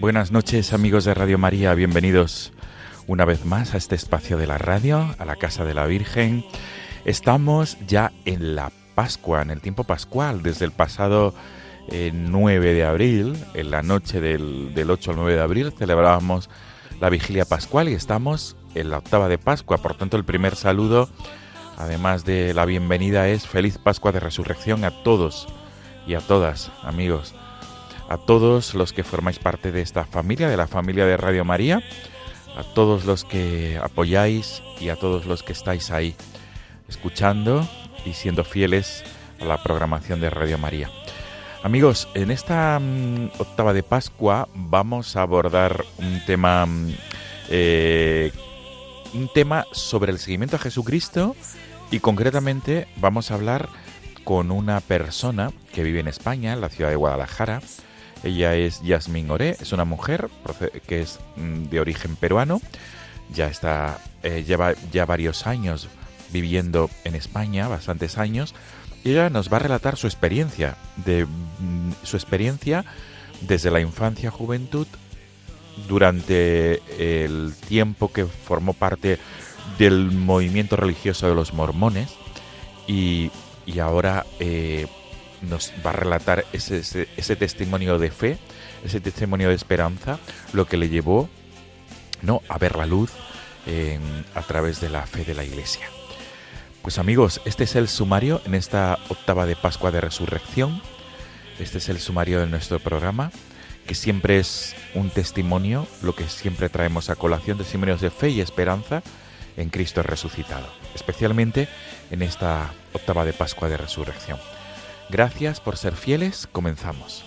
[0.00, 2.54] Buenas noches amigos de Radio María, bienvenidos
[3.06, 6.42] una vez más a este espacio de la radio, a la Casa de la Virgen.
[7.04, 11.34] Estamos ya en la Pascua, en el tiempo pascual, desde el pasado
[11.88, 16.48] eh, 9 de abril, en la noche del, del 8 al 9 de abril, celebrábamos
[16.98, 19.76] la vigilia pascual y estamos en la octava de Pascua.
[19.76, 21.10] Por tanto, el primer saludo,
[21.76, 25.46] además de la bienvenida, es feliz Pascua de Resurrección a todos
[26.06, 27.34] y a todas, amigos
[28.10, 31.80] a todos los que formáis parte de esta familia, de la familia de Radio María,
[32.56, 36.16] a todos los que apoyáis y a todos los que estáis ahí
[36.88, 37.66] escuchando
[38.04, 39.04] y siendo fieles
[39.40, 40.90] a la programación de Radio María.
[41.62, 46.94] Amigos, en esta mm, octava de Pascua vamos a abordar un tema, mm,
[47.48, 48.32] eh,
[49.14, 51.36] un tema sobre el seguimiento a Jesucristo
[51.92, 53.68] y concretamente vamos a hablar
[54.24, 57.60] con una persona que vive en España, en la ciudad de Guadalajara,
[58.22, 60.28] ella es Yasmín Oré, es una mujer
[60.86, 62.60] que es mm, de origen peruano,
[63.32, 65.88] ya está, eh, lleva ya varios años
[66.32, 68.54] viviendo en España, bastantes años,
[69.04, 72.84] y ella nos va a relatar su experiencia, de mm, su experiencia
[73.40, 74.86] desde la infancia, juventud,
[75.88, 79.18] durante el tiempo que formó parte
[79.78, 82.10] del movimiento religioso de los mormones.
[82.86, 83.30] Y,
[83.66, 84.86] y ahora eh,
[85.42, 88.38] nos va a relatar ese, testimonio de fe,
[88.84, 90.18] ese testimonio de esperanza,
[90.52, 91.28] lo que le llevó
[92.22, 93.10] no a ver la luz
[94.34, 95.86] a través de la fe de la Iglesia.
[96.82, 100.80] Pues amigos, este es el sumario en esta octava de Pascua de Resurrección.
[101.58, 103.30] Este es el sumario de nuestro programa,
[103.86, 108.40] que siempre es un testimonio, lo que siempre traemos a colación, testimonios de fe y
[108.40, 109.02] esperanza
[109.58, 111.68] en Cristo resucitado, especialmente
[112.10, 114.38] en esta octava de Pascua de Resurrección.
[115.10, 116.46] Gracias por ser fieles.
[116.52, 117.24] Comenzamos.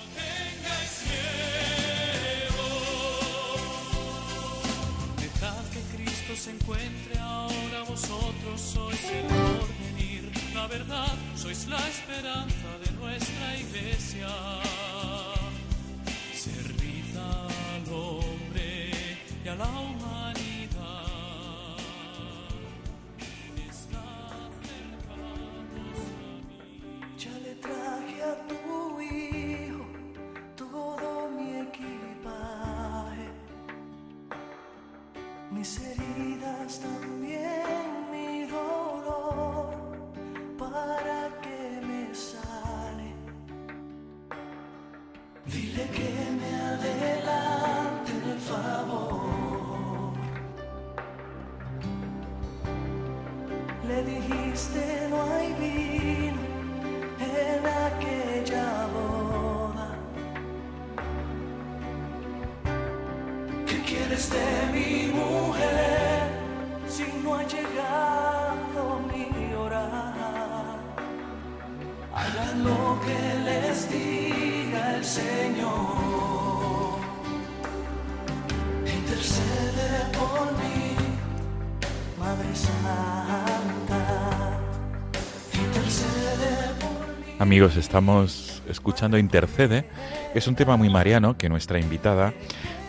[87.39, 89.89] Amigos, estamos escuchando Intercede,
[90.31, 92.33] que es un tema muy mariano que nuestra invitada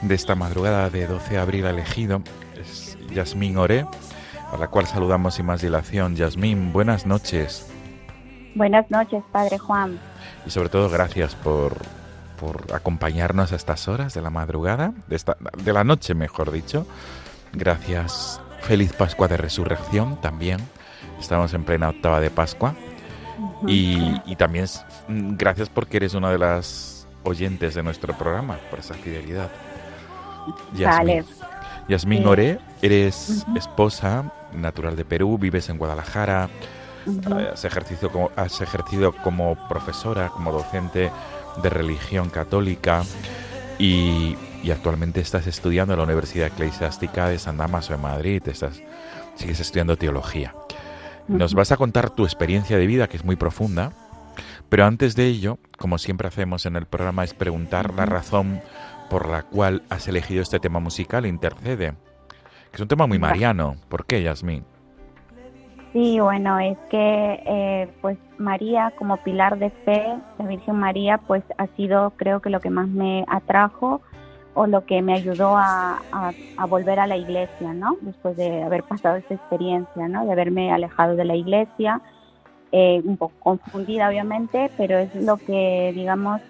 [0.02, 2.22] de esta madrugada de 12 de abril ha elegido
[2.60, 3.86] es Yasmín Oré,
[4.52, 6.14] a la cual saludamos sin más dilación.
[6.14, 7.70] Yasmín, buenas noches
[8.54, 9.98] Buenas noches, Padre Juan.
[10.46, 11.76] y sobre todo gracias por,
[12.38, 16.86] por acompañarnos a estas horas de la madrugada, de, esta, de la noche mejor dicho,
[17.52, 18.40] gracias.
[18.60, 20.58] Feliz Pascua de Resurrección también.
[21.20, 22.74] Estamos en plena octava de Pascua.
[23.66, 24.66] Y, y también
[25.08, 29.50] mm, gracias porque eres una de las oyentes de nuestro programa, por esa fidelidad.
[31.88, 32.28] Yasmín Sí.
[32.28, 36.48] Oré, eres esposa natural de Perú, vives en Guadalajara,
[37.06, 41.10] eh, has, ejercido como, has ejercido como profesora, como docente
[41.62, 43.02] de religión católica
[43.78, 48.80] y, y actualmente estás estudiando en la Universidad Eclesiástica de San Damaso en Madrid, estás,
[49.36, 50.54] sigues estudiando teología.
[51.28, 53.92] Nos vas a contar tu experiencia de vida, que es muy profunda,
[54.68, 58.60] pero antes de ello, como siempre hacemos en el programa, es preguntar la razón
[59.08, 61.94] por la cual has elegido este tema musical, Intercede,
[62.70, 63.76] que es un tema muy mariano.
[63.88, 64.64] ¿Por qué, Yasmín?
[65.92, 70.02] Sí, bueno, es que eh, pues María como pilar de fe,
[70.38, 74.02] la Virgen María, pues ha sido creo que lo que más me atrajo
[74.54, 76.00] o lo que me ayudó a,
[76.68, 77.96] volver a la iglesia, ¿no?
[78.00, 80.24] Después de haber pasado esta experiencia, ¿no?
[80.24, 82.00] De haberme alejado de la iglesia,
[82.72, 86.40] eh, un poco confundida obviamente, pero es lo que, digamos,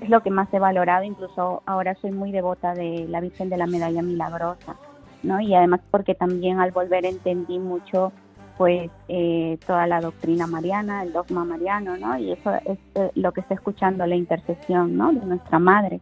[0.00, 3.56] es lo que más he valorado, incluso ahora soy muy devota de la Virgen de
[3.56, 4.76] la Medalla Milagrosa,
[5.22, 5.40] ¿no?
[5.40, 8.12] Y además porque también al volver entendí mucho
[8.56, 12.16] pues eh, toda la doctrina mariana, el dogma mariano, ¿no?
[12.18, 15.12] Y eso es eh, lo que está escuchando la intercesión, ¿no?
[15.12, 16.00] De nuestra madre,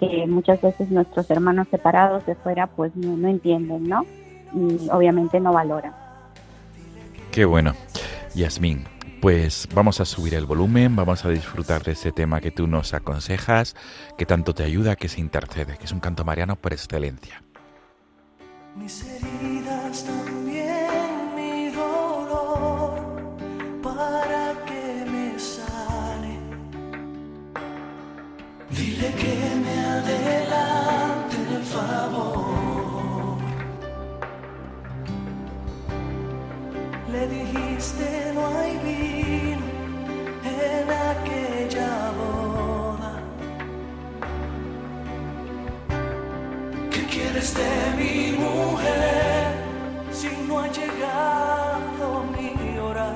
[0.00, 4.04] que muchas veces nuestros hermanos separados de fuera pues no, no entienden, ¿no?
[4.54, 5.94] Y obviamente no valoran.
[7.30, 7.74] Qué bueno.
[8.34, 8.84] Yasmín,
[9.24, 12.92] pues vamos a subir el volumen, vamos a disfrutar de ese tema que tú nos
[12.92, 13.74] aconsejas,
[14.18, 17.42] que tanto te ayuda, que se intercede, que es un canto mariano por excelencia.
[18.76, 22.98] Mis heridas también, mi dolor,
[23.82, 26.38] para que me sane.
[28.70, 29.23] Dile que
[47.44, 49.52] ¿Qué quieres de mi mujer
[50.10, 53.08] si no ha llegado mi hora?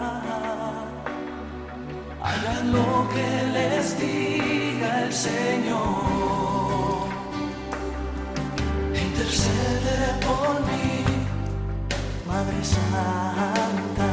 [2.23, 7.09] Hagan lo que les diga el Señor.
[8.95, 11.05] Intercede por mí,
[12.27, 14.08] Madre Santa.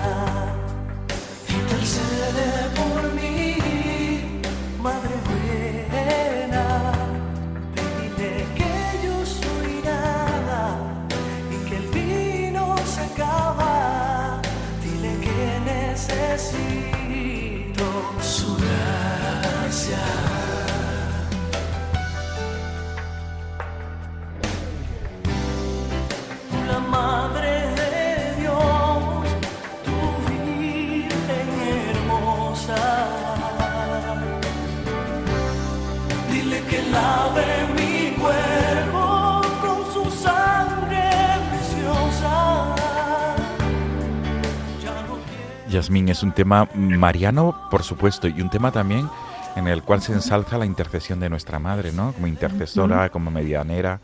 [45.75, 49.10] Yasmín es un tema mariano, por supuesto, y un tema también
[49.57, 52.13] en el cual se ensalza la intercesión de nuestra madre, ¿no?
[52.13, 54.00] Como intercesora, como medianera.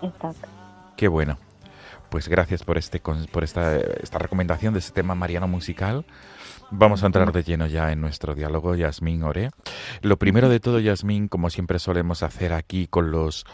[0.00, 0.46] Exacto.
[0.96, 1.38] Qué bueno.
[2.08, 6.04] Pues gracias por este por esta, esta recomendación de este tema mariano musical.
[6.70, 9.50] Vamos a entrar de lleno ya en nuestro diálogo, Yasmín Oré.
[10.02, 13.44] Lo primero de todo, Yasmín, como siempre solemos hacer aquí con los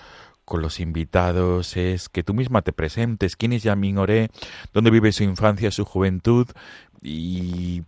[0.44, 3.36] con los invitados, es que tú misma te presentes.
[3.36, 4.28] ¿Quién es Yasmín Oré?
[4.74, 6.46] ¿Dónde vive su infancia, su juventud?
[7.02, 7.82] Y,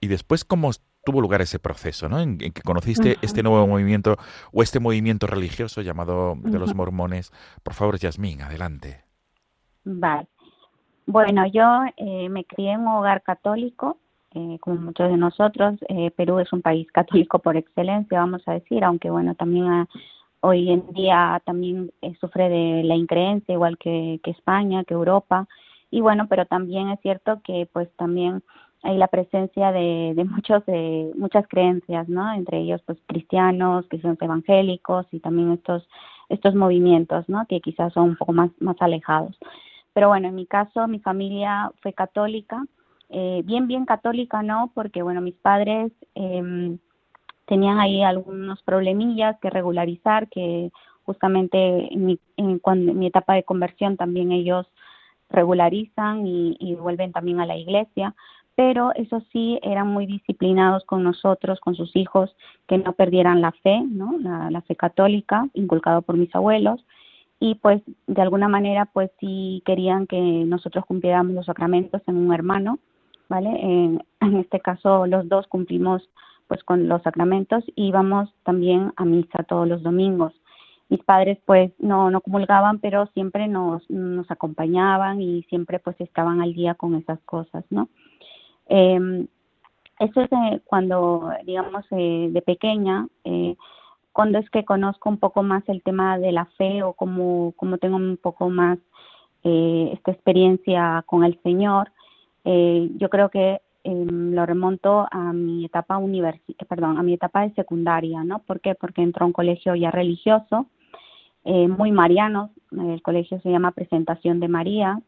[0.00, 0.70] y después, ¿cómo
[1.04, 2.18] tuvo lugar ese proceso, ¿no?
[2.18, 4.16] En, en que conociste este nuevo movimiento
[4.52, 7.30] o este movimiento religioso llamado de los mormones.
[7.62, 9.04] Por favor, Yasmín, adelante.
[9.84, 10.26] Vale.
[11.06, 13.98] Bueno, yo eh, me crié en un hogar católico,
[14.32, 15.78] eh, como muchos de nosotros.
[15.88, 19.88] Eh, Perú es un país católico por excelencia, vamos a decir, aunque bueno, también ah,
[20.40, 25.46] hoy en día también eh, sufre de la increencia, igual que, que España, que Europa.
[25.94, 28.42] Y bueno, pero también es cierto que pues también
[28.82, 30.64] hay la presencia de, de muchos
[31.16, 32.32] muchas creencias, ¿no?
[32.32, 35.88] Entre ellos pues cristianos, cristianos evangélicos y también estos
[36.28, 37.46] estos movimientos, ¿no?
[37.46, 39.38] Que quizás son un poco más más alejados.
[39.92, 42.64] Pero bueno, en mi caso, mi familia fue católica,
[43.10, 44.72] eh, bien, bien católica, ¿no?
[44.74, 46.76] Porque, bueno, mis padres eh,
[47.46, 50.72] tenían ahí algunos problemillas que regularizar, que
[51.04, 54.66] justamente en mi, en, cuando, en mi etapa de conversión también ellos
[55.34, 58.14] regularizan y, vuelven también a la iglesia,
[58.54, 62.34] pero eso sí, eran muy disciplinados con nosotros, con sus hijos,
[62.68, 64.16] que no perdieran la fe, ¿no?
[64.20, 66.84] La, la fe católica, inculcado por mis abuelos,
[67.40, 72.32] y pues de alguna manera pues sí querían que nosotros cumpliéramos los sacramentos en un
[72.32, 72.78] hermano,
[73.28, 73.50] ¿vale?
[73.60, 76.08] En, en este caso los dos cumplimos
[76.46, 80.32] pues con los sacramentos y íbamos también a misa todos los domingos.
[80.88, 86.40] Mis padres pues no, no comulgaban, pero siempre nos, nos acompañaban y siempre pues estaban
[86.40, 87.88] al día con esas cosas, ¿no?
[88.68, 89.26] Eh,
[90.00, 93.54] eso es eh, cuando, digamos, eh, de pequeña, eh,
[94.12, 97.78] cuando es que conozco un poco más el tema de la fe o como, como
[97.78, 98.78] tengo un poco más
[99.42, 101.90] eh, esta experiencia con el Señor,
[102.44, 107.42] eh, yo creo que eh, lo remonto a mi etapa universi perdón, a mi etapa
[107.42, 108.40] de secundaria, ¿no?
[108.40, 108.74] ¿Por qué?
[108.74, 110.66] Porque entró a un colegio ya religioso,
[111.44, 115.00] eh, muy mariano, el colegio se llama Presentación de María,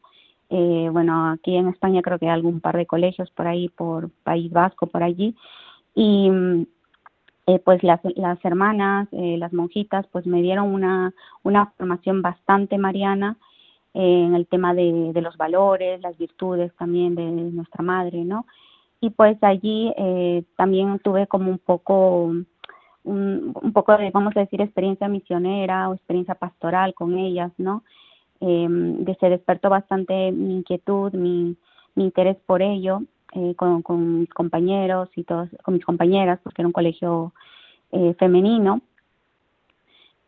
[0.51, 4.11] eh, bueno, aquí en España creo que hay algún par de colegios por ahí, por
[4.23, 5.35] País Vasco, por allí,
[5.95, 6.31] y
[7.47, 11.15] eh, pues las, las hermanas, eh, las monjitas, pues me dieron una,
[11.45, 13.37] una formación bastante mariana
[13.95, 18.47] eh, en el tema de, de los valores, las virtudes también de nuestra madre, ¿no?
[19.01, 24.41] Y pues allí eh, también tuve como un poco, un, un poco de, vamos a
[24.41, 27.83] decir, experiencia misionera o experiencia pastoral con ellas, ¿no?
[28.41, 31.57] eh, se despertó bastante mi inquietud, mi,
[31.95, 36.63] mi interés por ello, eh, con, con, mis compañeros y todos, con mis compañeras, porque
[36.63, 37.33] era un colegio
[37.93, 38.81] eh, femenino.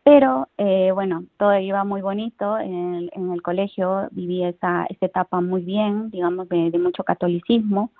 [0.03, 5.07] Pero eh, bueno, todo iba muy bonito en el, en el colegio, viví esa, esa
[5.07, 7.91] etapa muy bien, digamos, de mucho catolicismo,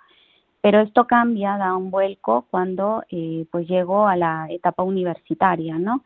[0.61, 6.05] pero esto cambia, da un vuelco cuando eh, pues llego a la etapa universitaria, ¿no?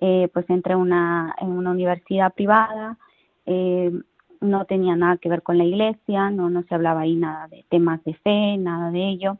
[0.00, 2.98] Eh, pues entré una, en una universidad privada,
[3.46, 3.92] eh,
[4.40, 7.64] no tenía nada que ver con la iglesia, no, no se hablaba ahí nada de
[7.68, 9.38] temas de fe, nada de ello.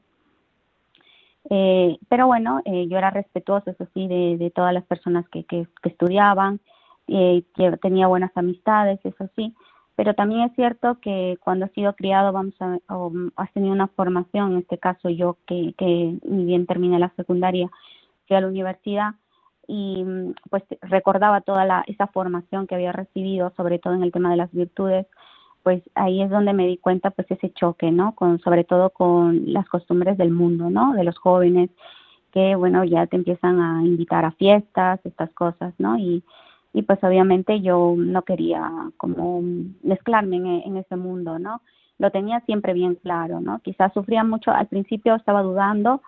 [1.51, 5.45] Eh, pero bueno, eh, yo era respetuosa, eso sí, de, de todas las personas que,
[5.45, 6.61] que, que estudiaban,
[7.07, 7.43] eh,
[7.81, 9.55] tenía buenas amistades, eso sí,
[9.99, 13.89] pero también es cierto que cuando has sido criado, vamos a, o has tenido una
[13.89, 17.69] formación, en este caso yo que, que ni bien terminé la secundaria,
[18.29, 19.15] fui a la universidad,
[19.67, 20.05] y
[20.51, 24.37] pues recordaba toda la, esa formación que había recibido, sobre todo en el tema de
[24.37, 25.09] las virtudes,
[25.65, 28.15] pues ahí es donde me di cuenta pues ese choque, ¿no?
[28.15, 30.93] Con, sobre todo con las costumbres del mundo, ¿no?
[30.93, 31.71] De los jóvenes
[32.33, 35.99] que, bueno, ya te empiezan a invitar a fiestas, estas cosas, ¿no?
[35.99, 36.23] Y,
[36.79, 39.43] y pues obviamente yo no quería como
[39.83, 41.61] mezclarme en, ese mundo, ¿no?
[41.99, 43.59] Lo tenía siempre bien claro, ¿no?
[43.65, 46.03] Quizás sufría mucho, al principio estaba dudando,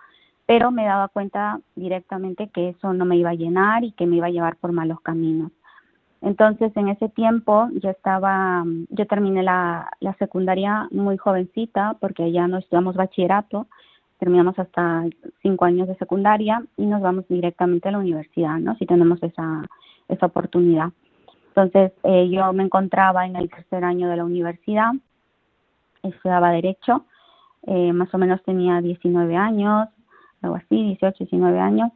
[0.45, 4.15] pero me daba cuenta directamente que eso no me iba a llenar y que me
[4.15, 5.51] iba a llevar por malos caminos.
[6.21, 12.47] Entonces, en ese tiempo yo estaba, yo terminé la, la secundaria muy jovencita porque ya
[12.47, 13.67] no estudiamos bachillerato,
[14.19, 15.03] terminamos hasta
[15.41, 18.77] cinco años de secundaria y nos vamos directamente a la universidad, ¿no?
[18.77, 19.63] Si tenemos esa,
[20.11, 20.89] esa oportunidad.
[21.49, 24.91] Entonces, eh, yo me encontraba en el tercer año de la universidad,
[26.03, 27.05] estudiaba Derecho,
[27.67, 29.87] eh, más o menos tenía 19 años,
[30.41, 31.91] algo así, 18, 19 años,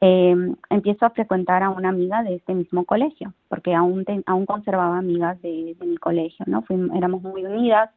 [0.00, 0.36] eh,
[0.68, 4.98] empiezo a frecuentar a una amiga de este mismo colegio, porque aún, te, aún conservaba
[4.98, 6.62] amigas de, mi colegio, ¿no?
[6.62, 7.90] Fuimos, éramos muy unidas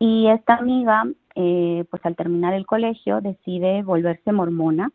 [0.00, 1.04] y esta amiga,
[1.36, 4.90] eh, pues al terminar el colegio, decide volverse mormona,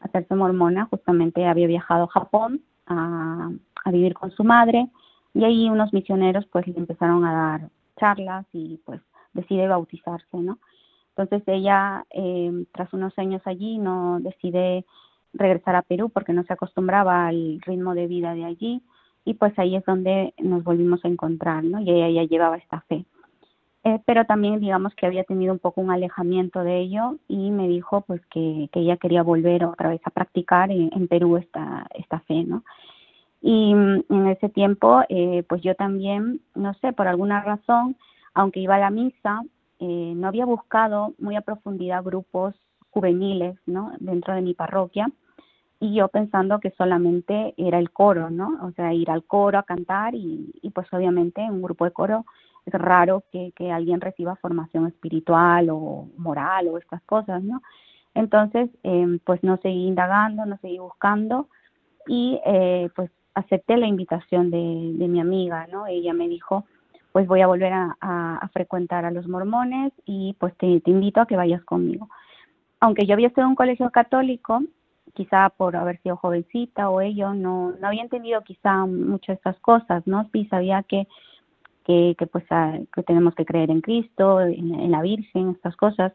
[0.00, 3.50] hacerse mormona, justamente había viajado a Japón a,
[3.86, 4.88] vivir con su madre
[5.34, 9.00] y ahí unos misioneros pues le empezaron a dar charlas y pues
[9.32, 10.58] decide bautizarse, ¿no?
[11.16, 14.84] Entonces ella, eh, tras unos años allí, no decide
[15.34, 18.82] regresar a Perú porque no se acostumbraba al ritmo de vida de allí
[19.24, 21.80] y pues ahí es donde nos volvimos a encontrar, ¿no?
[21.80, 23.04] Y ella ya llevaba esta fe.
[23.84, 27.66] Eh, pero también digamos que había tenido un poco un alejamiento de ello y me
[27.66, 32.20] dijo pues que, que ella quería volver otra vez a practicar en, Perú esta, esta
[32.20, 32.62] fe, ¿no?
[33.40, 37.96] Y mm, en ese tiempo eh, pues yo también, no sé, por alguna razón,
[38.34, 39.42] aunque iba a la misa,
[39.80, 42.54] eh, no había buscado muy a profundidad grupos
[42.90, 43.92] juveniles, ¿no?
[43.98, 45.10] Dentro de mi parroquia
[45.82, 48.56] y yo pensando que solamente era el coro, ¿no?
[48.62, 52.24] O sea, ir al coro a cantar y, pues obviamente en un grupo de coro
[52.66, 57.62] es raro que, que alguien reciba formación espiritual o moral o estas cosas, ¿no?
[58.14, 61.48] Entonces, eh, pues no seguí indagando, no seguí buscando
[62.06, 65.86] y eh, pues acepté la invitación de, de mi amiga, ¿no?
[65.86, 66.66] Ella me dijo,
[67.12, 71.20] pues voy a volver a, a, frecuentar a los mormones y pues te, te, invito
[71.20, 72.08] a que vayas conmigo.
[72.80, 74.62] Aunque yo había estado en un colegio católico,
[75.14, 80.06] quizá por haber sido jovencita o ello, no, no había entendido quizá mucho estas cosas,
[80.06, 80.28] ¿no?
[80.32, 81.06] Sí sabía que,
[81.82, 86.12] que, que pues a, que tenemos que creer en Cristo, en, la Virgen, estas cosas,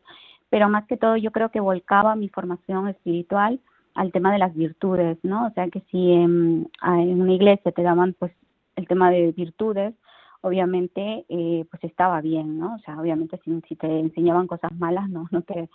[0.50, 3.60] pero más que todo yo creo que volcaba mi formación espiritual
[3.96, 5.48] al tema de las virtudes, ¿no?
[5.48, 8.32] O sea que si en, en una iglesia te daban pues
[8.76, 9.94] el tema de virtudes,
[10.42, 12.76] obviamente eh, pues estaba bien, ¿no?
[12.76, 15.70] O sea, obviamente si, si, te enseñaban cosas malas no no te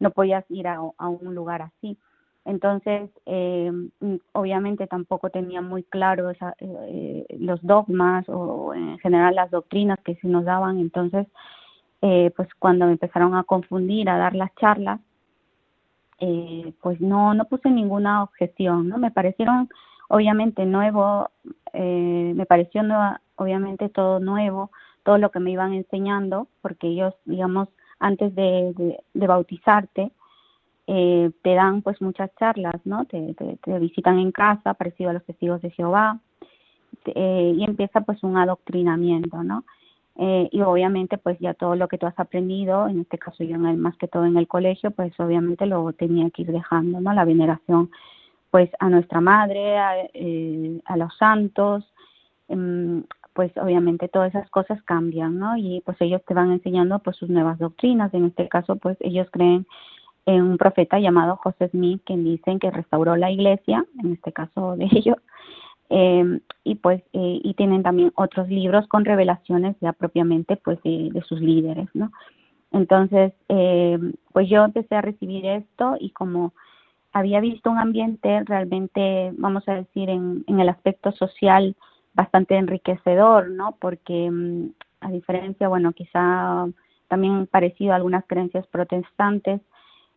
[0.00, 1.98] no podías ir a, a un lugar así.
[2.48, 3.70] Entonces, eh,
[4.32, 10.14] obviamente tampoco tenía muy claro esa, eh, los dogmas o en general las doctrinas que
[10.14, 10.78] se nos daban.
[10.78, 11.26] Entonces,
[12.00, 14.98] eh, pues cuando me empezaron a confundir, a dar las charlas,
[16.20, 18.96] eh, pues no, no puse ninguna objeción, ¿no?
[18.96, 19.68] Me parecieron
[20.08, 21.28] obviamente nuevo,
[21.74, 24.70] eh, me pareció nueva, obviamente todo nuevo,
[25.02, 30.12] todo lo que me iban enseñando, porque ellos, digamos, antes de bautizarte,
[30.90, 33.04] eh, te dan pues muchas charlas, ¿no?
[33.04, 33.34] Te,
[33.78, 36.18] visitan en casa, parecido a los testigos de Jehová,
[37.04, 39.64] eh, y empieza pues un adoctrinamiento, ¿no?
[40.16, 43.56] Eh, y obviamente pues ya todo lo que tú has aprendido, en este caso yo
[43.56, 47.00] en el, más que todo en el colegio, pues obviamente lo tenía que ir dejando,
[47.00, 47.12] ¿no?
[47.12, 47.90] La veneración
[48.50, 51.84] pues a nuestra madre, a, eh, los santos,
[52.48, 53.02] eh,
[53.34, 55.56] pues obviamente todas esas cosas cambian, ¿no?
[55.58, 59.28] Y pues ellos te van enseñando pues sus nuevas doctrinas, en este caso pues ellos
[59.30, 59.66] creen en
[60.32, 64.84] un profeta llamado José Smith, quien dicen que restauró la iglesia, en este caso de
[64.92, 65.16] ellos,
[65.90, 71.08] eh, y pues eh, y tienen también otros libros con revelaciones ya propiamente pues de,
[71.10, 72.12] de sus líderes no
[72.72, 73.98] entonces eh,
[74.34, 76.52] pues yo empecé a recibir esto y como
[77.14, 81.74] había visto un ambiente realmente vamos a decir en, en el aspecto social
[82.12, 84.68] bastante enriquecedor no porque mm,
[85.00, 86.66] a diferencia bueno quizá
[87.08, 89.62] también parecido a algunas creencias protestantes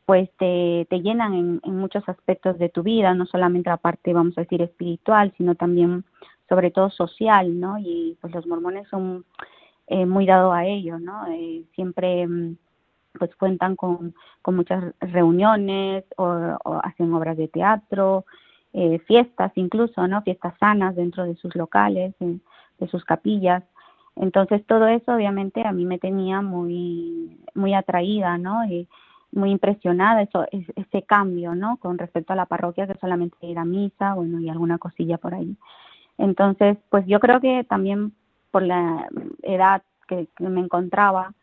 [0.06, 4.14] pues te, te llenan en, en, muchos aspectos de tu vida, no solamente la parte,
[4.14, 6.04] vamos a decir, espiritual, sino también,
[6.50, 7.78] sobre todo, social, ¿no?
[7.78, 9.26] Y pues los mormones son
[9.88, 11.28] eh, muy dados a ello, ¿no?
[11.28, 12.28] Eh, siempre
[13.20, 16.26] pues cuentan con, con muchas reuniones o,
[16.84, 18.26] hacen obras de teatro,
[18.72, 20.22] eh, fiestas incluso, ¿no?
[20.22, 23.64] Fiestas sanas dentro de sus locales, de sus capillas.
[24.16, 28.66] Entonces todo eso obviamente a mí me tenía muy, muy atraída, ¿no?
[28.66, 28.88] Y,
[29.32, 33.66] muy impresionada eso ese cambio no con respecto a la parroquia que solamente ir a
[33.66, 35.56] misa bueno y alguna cosilla por ahí.
[36.18, 38.14] Entonces pues yo creo que también
[38.52, 39.08] por la
[39.44, 41.34] edad que, me encontraba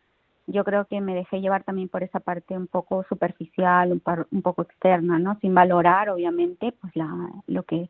[0.46, 4.26] yo creo que me dejé llevar también por esa parte un poco superficial un, par,
[4.30, 7.08] un poco externa no sin valorar obviamente pues la
[7.46, 7.88] lo que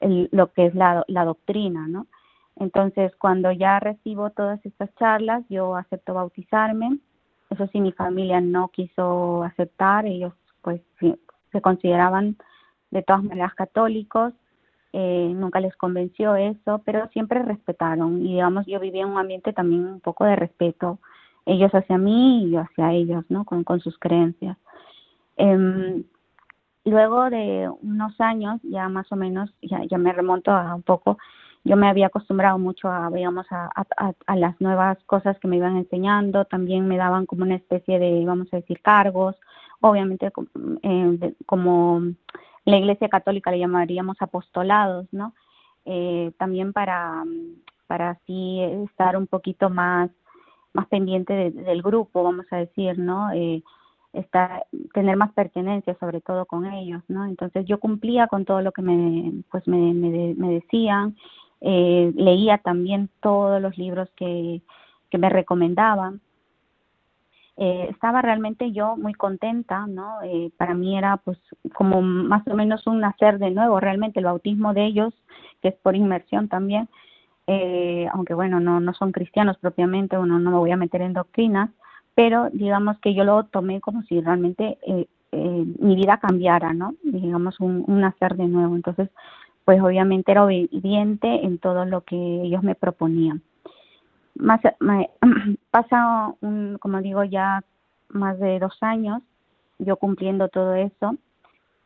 [0.00, 2.06] lo que es la, la doctrina no
[2.56, 6.98] entonces cuando ya recibo todas estas charlas yo acepto bautizarme
[7.54, 10.80] eso sí, mi familia no quiso aceptar, ellos pues
[11.52, 12.36] se consideraban
[12.90, 14.32] de todas maneras católicos,
[14.92, 19.52] eh, nunca les convenció eso, pero siempre respetaron y digamos yo vivía en un ambiente
[19.52, 20.98] también un poco de respeto,
[21.46, 23.44] ellos hacia mí y yo hacia ellos, ¿no?
[23.44, 24.56] Con, con sus creencias.
[25.36, 26.04] Eh,
[26.84, 31.18] luego de unos años, ya más o menos, ya, ya me remonto a un poco,
[31.64, 33.70] yo me había acostumbrado mucho a, digamos, a,
[34.26, 38.24] a, las nuevas cosas que me iban enseñando, también me daban como una especie de,
[38.26, 39.34] vamos a decir, cargos,
[39.80, 40.30] obviamente
[40.82, 42.02] eh, como
[42.66, 45.34] la Iglesia Católica le llamaríamos apostolados, ¿no?
[45.86, 47.24] Eh, también para,
[47.86, 50.10] para así estar un poquito más,
[50.74, 53.32] más pendiente de, del grupo, vamos a decir, ¿no?
[53.32, 53.62] Eh,
[54.12, 57.24] estar, tener más pertenencia sobre todo con ellos, ¿no?
[57.24, 61.16] Entonces yo cumplía con todo lo que me, pues me, me, me decían,
[61.60, 64.62] eh, leía también todos los libros que,
[65.16, 66.20] me recomendaban.
[67.56, 70.20] Eh, estaba realmente yo muy contenta, ¿no?
[70.24, 71.38] Eh, para mí era pues
[71.72, 75.14] como más o menos un nacer de nuevo, realmente el bautismo de ellos,
[75.62, 76.88] que es por inmersión también,
[77.46, 81.12] eh, aunque bueno, no, no son cristianos propiamente, bueno, no me voy a meter en
[81.12, 81.70] doctrinas,
[82.16, 84.78] pero digamos que yo lo tomé como si realmente
[85.30, 86.94] mi vida cambiara, ¿no?
[87.04, 88.74] Digamos un nacer de nuevo.
[88.74, 89.10] Entonces,
[89.64, 93.42] pues obviamente era obediente en todo lo que ellos me proponían.
[94.34, 94.60] Más,
[95.70, 97.62] pasa, un, como digo, ya
[98.08, 99.22] más de dos años
[99.78, 101.16] yo cumpliendo todo eso,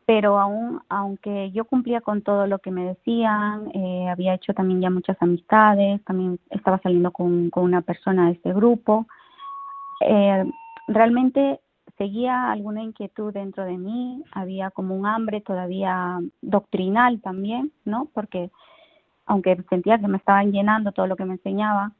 [0.05, 4.81] pero aún, aunque yo cumplía con todo lo que me decían, eh, había hecho también
[4.81, 9.07] ya muchas amistades, también estaba saliendo con, con una persona de este grupo,
[10.01, 10.45] eh,
[10.87, 11.59] realmente
[11.99, 18.07] seguía alguna inquietud dentro de mí, había como un hambre todavía doctrinal también, ¿no?
[18.13, 18.49] Porque
[19.25, 21.91] aunque sentía que me estaban llenando todo lo que me enseñaba,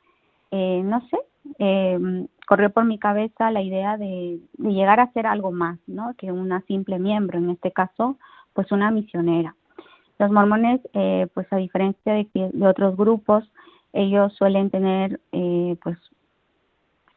[0.51, 1.17] eh, no sé,
[1.59, 6.15] eh, corrió por mi cabeza la idea de, de, llegar a ser algo más, ¿no?
[6.17, 8.17] Que una simple miembro, en este caso,
[8.53, 9.55] pues una misionera.
[10.17, 13.43] Los mormones, eh, pues a diferencia de, de, otros grupos,
[13.93, 15.97] ellos suelen tener, eh, pues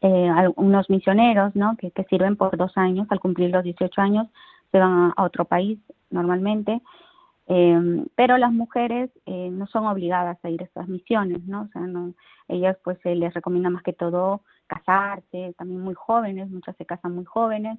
[0.02, 1.76] eh, unos misioneros, ¿no?
[1.76, 4.26] Que, sirven por dos años, al cumplir los 18 años
[4.72, 5.78] se van a, otro país
[6.10, 6.80] normalmente,
[7.48, 11.62] Eh, pero las mujeres eh, no son obligadas a ir a estas misiones, ¿no?
[11.62, 12.14] O sea, no,
[12.48, 17.14] ellas pues se les recomienda más que todo casarse, también muy jóvenes, muchas se casan
[17.14, 17.78] muy jóvenes,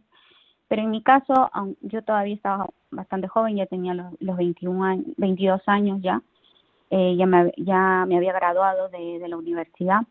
[0.67, 1.49] pero en mi caso,
[1.81, 6.21] yo todavía estaba bastante joven, ya tenía los, los 21 años, 22 años ya,
[6.89, 10.01] eh, ya, me, ya me había graduado de la universidad,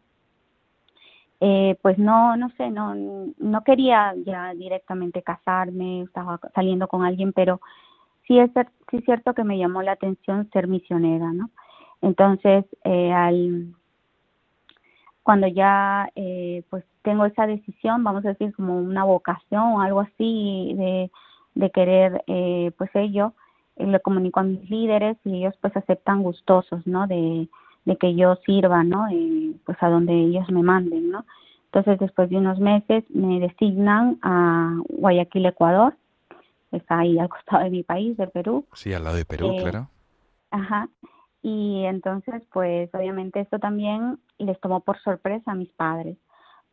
[1.45, 7.33] eh, pues no, no sé, no, no quería ya directamente casarme, estaba saliendo con alguien,
[7.33, 7.61] pero
[8.29, 8.49] sí es,
[8.89, 11.51] sí es cierto que me llamó la atención ser misionera, ¿no?
[12.01, 13.75] Entonces, eh, al,
[15.25, 20.03] cuando ya eh, pues tengo esa decisión, vamos a decir como una vocación o algo
[20.03, 21.11] así de,
[21.57, 23.35] de querer, eh, pues ello,
[23.75, 27.09] eh, lo comunico a mis líderes y ellos pues aceptan gustosos, ¿no?
[27.09, 27.49] De,
[27.85, 29.09] de que yo sirva, ¿no?
[29.09, 31.25] Eh, pues a donde ellos me manden, ¿no?
[31.67, 35.95] Entonces después de unos meses me designan a Guayaquil, Ecuador,
[36.71, 38.67] está ahí al costado de mi país, de Perú.
[38.75, 39.89] Sí, al lado de Perú, Eh, claro.
[40.51, 40.89] Ajá.
[41.43, 46.17] Y entonces, pues obviamente esto también les tomó por sorpresa a mis padres,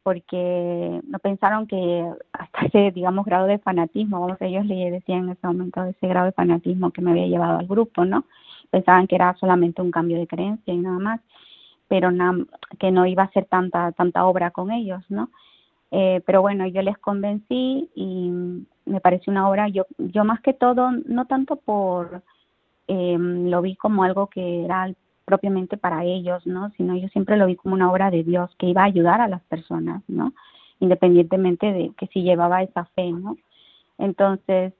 [0.03, 5.29] porque no pensaron que hasta ese, digamos, grado de fanatismo, vamos, ellos le decían en
[5.31, 8.25] ese momento ese grado de fanatismo que me había llevado al grupo, ¿no?
[8.69, 11.21] Pensaban que era solamente un cambio de creencia y nada más,
[11.87, 12.09] pero
[12.79, 15.29] que no iba a ser tanta, tanta obra con ellos, ¿no?
[15.91, 18.31] Eh, pero bueno, yo les convencí y
[18.85, 22.21] me pareció una obra, yo, yo más que todo, no tanto por,
[22.87, 24.91] eh, lo vi como algo que era
[25.25, 26.71] propiamente para ellos, ¿no?
[26.71, 29.27] Sino yo siempre lo vi como una obra de Dios que iba a ayudar a
[29.27, 30.33] las personas, ¿no?
[30.79, 33.37] Independientemente de que si llevaba esa fe, ¿no?
[33.99, 34.73] Entonces,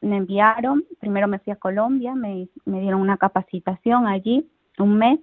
[0.00, 5.20] me enviaron, primero me fui a Colombia, me, me dieron una capacitación allí, un mes,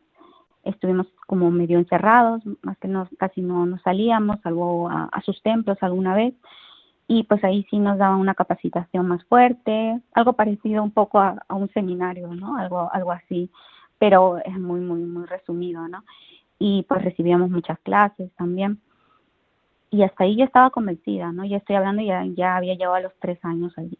[0.64, 5.78] estuvimos como medio encerrados, más que no, casi no, no salíamos, salvo a, sus templos
[5.82, 6.34] alguna vez,
[7.08, 11.44] y pues ahí sí nos daban una capacitación más fuerte, algo parecido un poco a,
[11.48, 12.58] a un seminario, ¿no?
[12.58, 13.52] Algo, algo así,
[14.00, 16.04] pero es muy, muy, muy resumido, ¿no?
[16.60, 18.80] Y pues recibíamos muchas clases también.
[19.92, 21.46] Y hasta ahí yo estaba convencida, ¿no?
[21.46, 24.00] Ya estoy hablando, ya, ya había llegado a los tres años allí.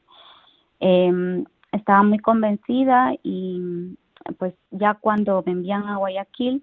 [0.86, 3.96] Eh, estaba muy convencida y
[4.38, 6.62] pues ya cuando me envían a Guayaquil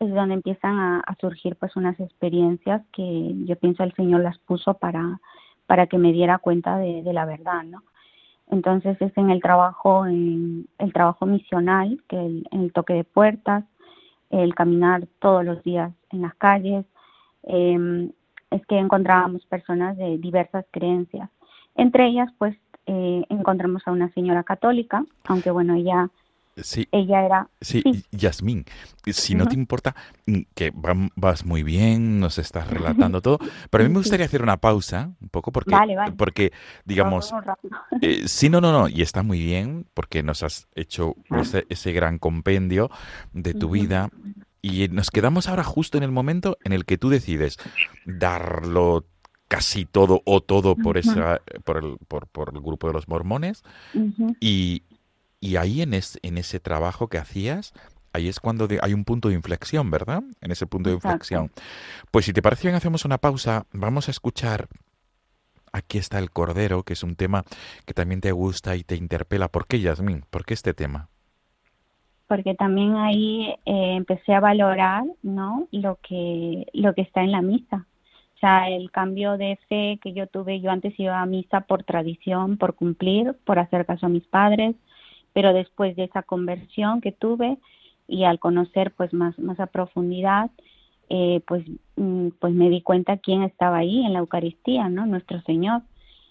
[0.00, 4.74] es donde empiezan a, surgir pues unas experiencias que yo pienso el Señor las puso
[4.74, 5.20] para,
[5.66, 7.84] para que me diera cuenta de, la verdad, ¿no?
[8.50, 13.04] Entonces es en el trabajo, en el trabajo misional, que el, en el toque de
[13.04, 13.64] puertas,
[14.30, 16.84] el caminar todos los días en las calles,
[17.44, 18.10] eh,
[18.50, 21.30] es que encontrábamos personas de diversas creencias.
[21.76, 26.10] Entre ellas, pues, eh, encontramos a una señora católica, aunque bueno, ella,
[26.56, 28.04] Sí, ella era, sí, sí.
[28.10, 28.66] Yasmín,
[29.06, 30.70] si no te importa, mm, que
[31.16, 33.38] vas muy bien, nos estás relatando todo,
[33.70, 36.12] pero a mí me gustaría hacer una pausa, un poco, porque, Vale, vale.
[36.12, 36.52] porque
[36.84, 37.32] digamos.
[38.02, 41.92] Eh, sí, no, no, no, y está muy bien porque nos has hecho ese, ese
[41.92, 42.90] gran compendio
[43.32, 44.10] de tu vida
[44.60, 47.56] y nos quedamos ahora justo en el momento en el que tú decides
[48.04, 49.06] darlo
[49.52, 53.62] casi todo o todo por esa por el, por, por el grupo de los mormones
[54.40, 54.82] y,
[55.40, 57.74] y ahí en, es- en ese trabajo que hacías
[58.14, 60.22] ahí es cuando de- hay un punto de inflexión, ¿verdad?
[60.40, 61.14] En ese punto de Exacto.
[61.16, 61.50] inflexión.
[62.10, 64.68] Pues si te parece bien hacemos una pausa, vamos a escuchar
[65.74, 67.44] Aquí está el Cordero, que es un tema
[67.86, 69.48] que también te gusta y te interpela.
[69.48, 70.24] ¿Por qué, Yasmín?
[70.30, 71.08] ¿Por qué este tema?
[72.26, 77.42] porque también ahí eh, empecé a valorar no lo que lo que está en la
[77.42, 77.86] misa
[78.42, 82.58] sea el cambio de fe que yo tuve yo antes iba a misa por tradición
[82.58, 84.76] por cumplir por hacer caso a mis padres
[85.32, 87.56] pero después de esa conversión que tuve
[88.06, 90.50] y al conocer pues más más a profundidad
[91.14, 91.64] eh, pues
[91.96, 95.82] mm, pues me di cuenta quién estaba ahí en la Eucaristía no nuestro Señor.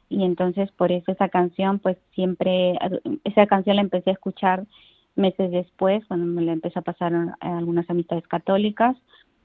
[0.09, 2.77] Y entonces por eso esa canción pues siempre
[3.23, 4.65] esa canción la empecé a escuchar
[5.15, 8.95] meses después, cuando me la empecé a pasar algunas amistades católicas,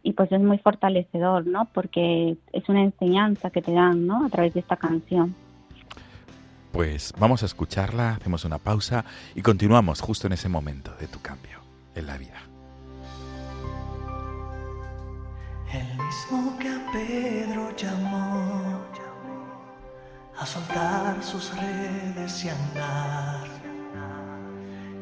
[0.03, 1.69] y pues es muy fortalecedor, ¿no?
[1.73, 4.25] Porque es una enseñanza que te dan, ¿no?
[4.25, 5.35] A través de esta canción.
[6.73, 9.05] Pues vamos a escucharla, hacemos una pausa
[9.35, 11.61] y continuamos justo en ese momento de tu cambio
[11.95, 12.41] en la vida.
[15.73, 18.83] El mismo que a Pedro llamó
[20.39, 23.47] a soltar sus redes y andar.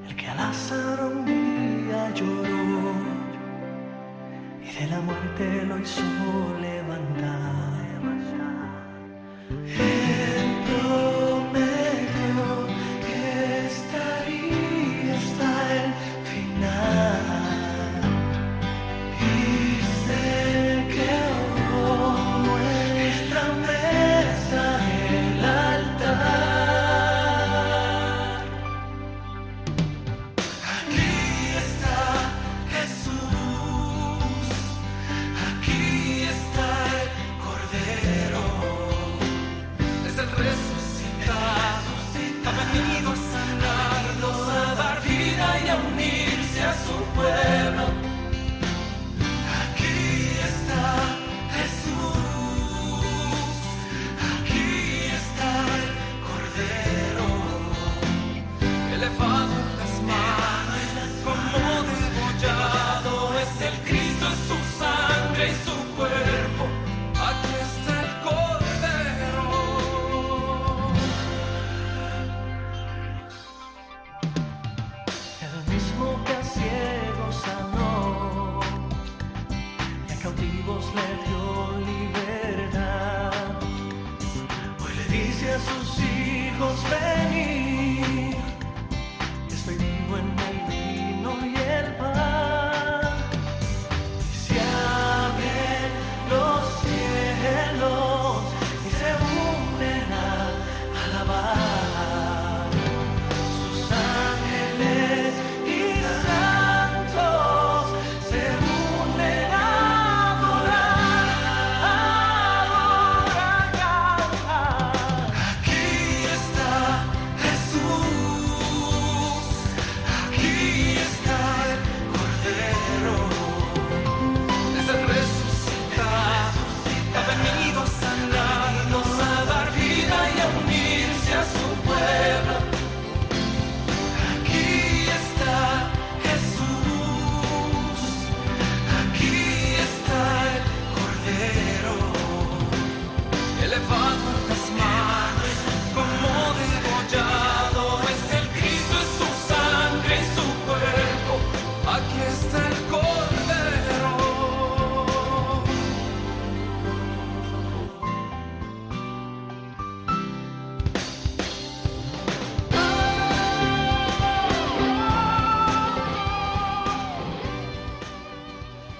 [0.08, 2.53] El que a Lázaro un día lloró
[4.80, 6.02] de la muerte lo hizo
[6.60, 7.74] levantar.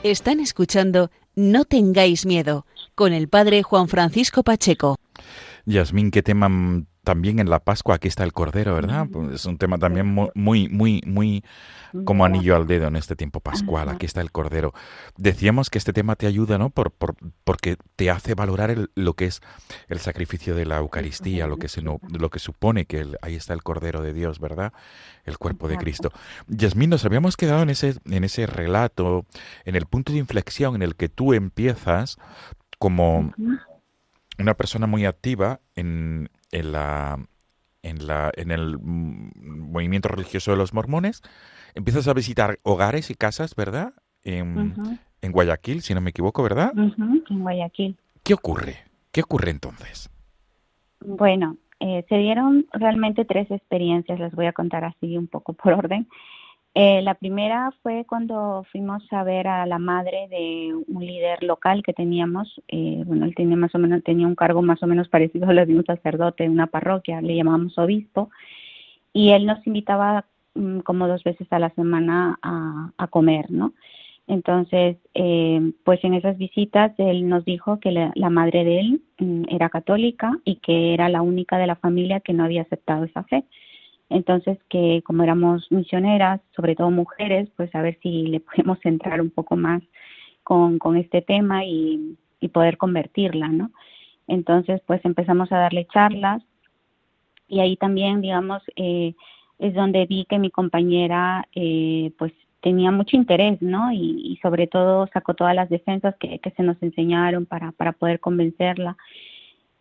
[0.05, 4.99] Están escuchando No tengáis miedo con el padre Juan Francisco Pacheco.
[5.65, 6.51] Yasmín, qué tema
[7.05, 9.07] también en la Pascua, aquí está el Cordero, ¿verdad?
[9.13, 11.45] Pues es un tema también mu- muy, muy, muy
[12.05, 14.75] como anillo al dedo en este tiempo pascual, aquí está el Cordero.
[15.17, 16.71] Decíamos que este tema te ayuda, ¿no?
[16.71, 17.15] Por, por-
[17.45, 19.41] porque te hace valorar el- lo que es
[19.89, 23.55] el sacrificio de la Eucaristía, lo que, se, lo que supone que el- ahí está
[23.55, 24.73] el Cordero de Dios, ¿verdad?
[25.25, 26.11] El cuerpo de Cristo.
[26.49, 29.25] Yasmín, nos habíamos quedado en ese, en ese relato,
[29.65, 32.17] en el punto de inflexión en el que tú empiezas
[32.79, 33.33] como
[34.39, 37.19] una persona muy activa en, en la
[37.83, 41.23] en la en el mm, movimiento religioso de los mormones
[41.75, 44.75] empiezas a visitar hogares y casas verdad en,
[45.21, 47.97] en Guayaquil si no me equivoco verdad en Guayaquil.
[48.23, 48.77] qué ocurre
[49.13, 50.11] qué ocurre entonces
[51.01, 55.75] Bueno, eh, se dieron realmente tres experiencias, les voy a contar así un poco por
[55.75, 56.09] orden.
[56.77, 61.83] Eh, la primera fue cuando fuimos a ver a la madre de un líder local
[61.85, 62.61] que teníamos.
[62.69, 65.53] eh, bueno, él tenía más o menos tenía un cargo más o menos parecido a
[65.53, 68.31] lo de un sacerdote en una parroquia, le llamábamos obispo,
[69.13, 73.75] y él nos invitaba mm, como dos veces a la semana a, a comer, ¿no?
[74.29, 79.03] Entonces, eh, pues en esas visitas él nos dijo que la, la madre de él
[79.19, 83.05] mm, era católica y que era la única de la familia que no había aceptado
[83.05, 83.45] esa fe.
[84.15, 89.21] Entonces, que como éramos misioneras, sobre todo mujeres, pues a ver si le podemos centrar
[89.21, 89.83] un poco más
[90.45, 93.73] con, con este tema y, y poder convertirla, ¿no?
[94.29, 96.43] Entonces, pues empezamos a darle charlas
[97.49, 99.15] y ahí también, digamos, eh,
[99.59, 103.91] es donde vi que mi compañera, eh, pues tenía mucho interés, ¿no?
[103.91, 107.91] Y, y sobre todo sacó todas las defensas que, que se nos enseñaron para, para
[107.91, 108.97] poder convencerla.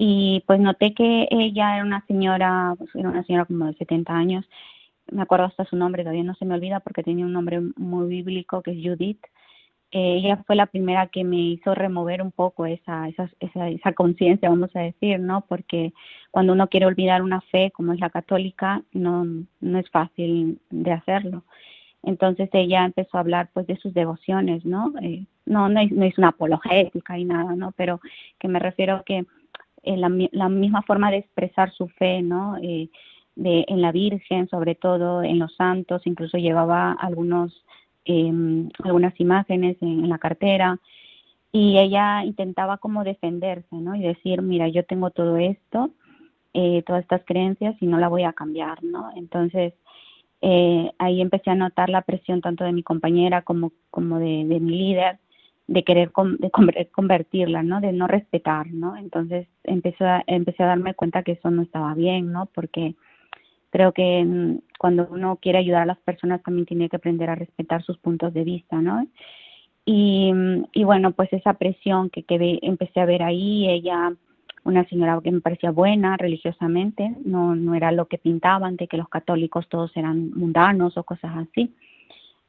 [0.05, 4.13] Y pues noté que ella era una señora, pues, era una señora como de 70
[4.13, 4.45] años,
[5.09, 8.09] me acuerdo hasta su nombre, todavía no se me olvida porque tenía un nombre muy
[8.09, 9.21] bíblico que es Judith.
[9.91, 13.93] Eh, ella fue la primera que me hizo remover un poco esa, esa, esa, esa
[13.93, 15.45] conciencia, vamos a decir, ¿no?
[15.47, 15.93] Porque
[16.31, 19.25] cuando uno quiere olvidar una fe como es la católica, no,
[19.61, 21.43] no es fácil de hacerlo.
[22.03, 24.93] Entonces ella empezó a hablar pues de sus devociones, ¿no?
[25.01, 27.71] Eh, no, no no es una apologética y nada, ¿no?
[27.77, 28.01] Pero
[28.37, 29.25] que me refiero que
[29.83, 32.57] eh, la, la misma forma de expresar su fe, ¿no?
[32.61, 32.89] Eh,
[33.35, 37.65] de, en la Virgen, sobre todo en los santos, incluso llevaba algunos,
[38.05, 38.31] eh,
[38.83, 40.79] algunas imágenes en, la cartera
[41.51, 43.95] y ella intentaba como defenderse, ¿no?
[43.95, 45.91] Y decir, mira, yo tengo todo esto,
[46.53, 49.11] eh, todas estas creencias y no la voy a cambiar, ¿no?
[49.15, 49.73] Entonces,
[50.41, 54.77] eh, ahí empecé a notar la presión tanto de mi compañera como, como de mi
[54.77, 55.19] líder
[55.67, 57.81] de querer con- de conver- convertirla, ¿no?
[57.81, 58.97] De no respetar, ¿no?
[58.97, 62.47] Entonces empecé a, empecé a darme cuenta que eso no estaba bien, ¿no?
[62.47, 62.95] Porque
[63.71, 67.35] creo que mm, cuando uno quiere ayudar a las personas también tiene que aprender a
[67.35, 69.07] respetar sus puntos de vista, ¿no?
[69.85, 70.31] Y,
[70.73, 74.13] y bueno, pues esa presión que, que ve- empecé a ver ahí, ella,
[74.63, 78.97] una señora que me parecía buena religiosamente, no, no era lo que pintaban, de que
[78.97, 81.73] los católicos todos eran mundanos o cosas así.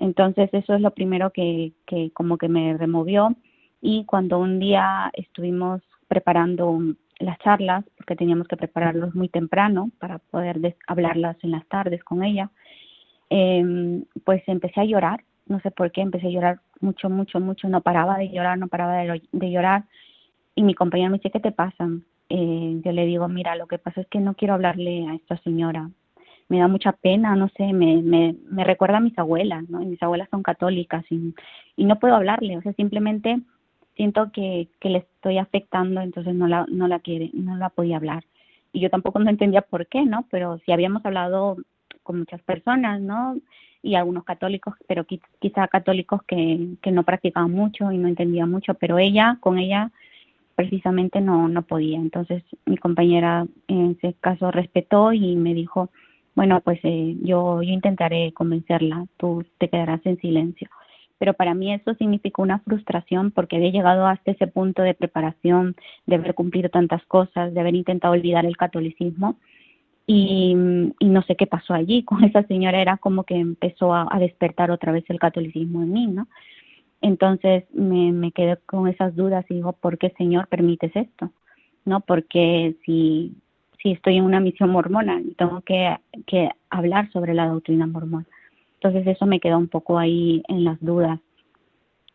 [0.04, 3.34] Entonces eso es lo primero que, que como que me removió.
[3.80, 6.78] Y cuando un día estuvimos preparando
[7.20, 12.22] las charlas, porque teníamos que prepararlos muy temprano para poder hablarlas en las tardes con
[12.22, 12.50] ella,
[13.30, 17.70] eh, pues empecé a llorar, no sé por qué, empecé a llorar mucho, mucho, mucho,
[17.70, 19.84] no paraba de llorar, no paraba de llorar.
[20.54, 21.88] Y mi compañero me dice, ¿qué te pasa?
[22.28, 25.38] Eh, yo le digo, mira, lo que pasa es que no quiero hablarle a esta
[25.38, 25.90] señora,
[26.48, 29.82] me da mucha pena, no sé, me, me, me recuerda a mis abuelas, ¿no?
[29.82, 31.34] Y mis abuelas son católicas y,
[31.76, 33.40] y no puedo hablarle, o sea, simplemente
[33.96, 37.96] siento que, que le estoy afectando, entonces no la, no la quiere, no la podía
[37.96, 38.24] hablar.
[38.72, 40.26] Y yo tampoco no entendía por qué, ¿no?
[40.30, 41.56] Pero si habíamos hablado
[42.02, 43.36] con muchas personas, ¿no?
[43.82, 48.50] Y algunos católicos, pero qui- quizá católicos que, que no practicaban mucho y no entendían
[48.50, 49.92] mucho, pero ella, con ella,
[50.56, 51.98] precisamente no, no podía.
[51.98, 55.90] Entonces mi compañera en ese caso respetó y me dijo,
[56.34, 60.68] bueno, pues eh, yo, intentaré convencerla, tú te quedarás en silencio.
[61.18, 65.76] Pero para mí eso significó una frustración porque había llegado hasta ese punto de preparación,
[66.06, 69.38] de haber cumplido tantas cosas, de haber intentado olvidar el catolicismo
[70.06, 74.18] y, no sé qué pasó allí con esa señora, era como que empezó a, a
[74.18, 76.28] despertar otra vez el catolicismo en mí, ¿no?
[77.00, 81.30] Entonces me, me quedé con esas dudas y digo, ¿por qué Señor permites esto?
[81.84, 82.00] ¿no?
[82.00, 83.34] Porque si,
[83.84, 85.94] si estoy en una misión mormona, tengo que,
[86.26, 88.24] que hablar sobre la doctrina mormona.
[88.80, 91.20] Entonces eso me quedó un poco ahí en las dudas.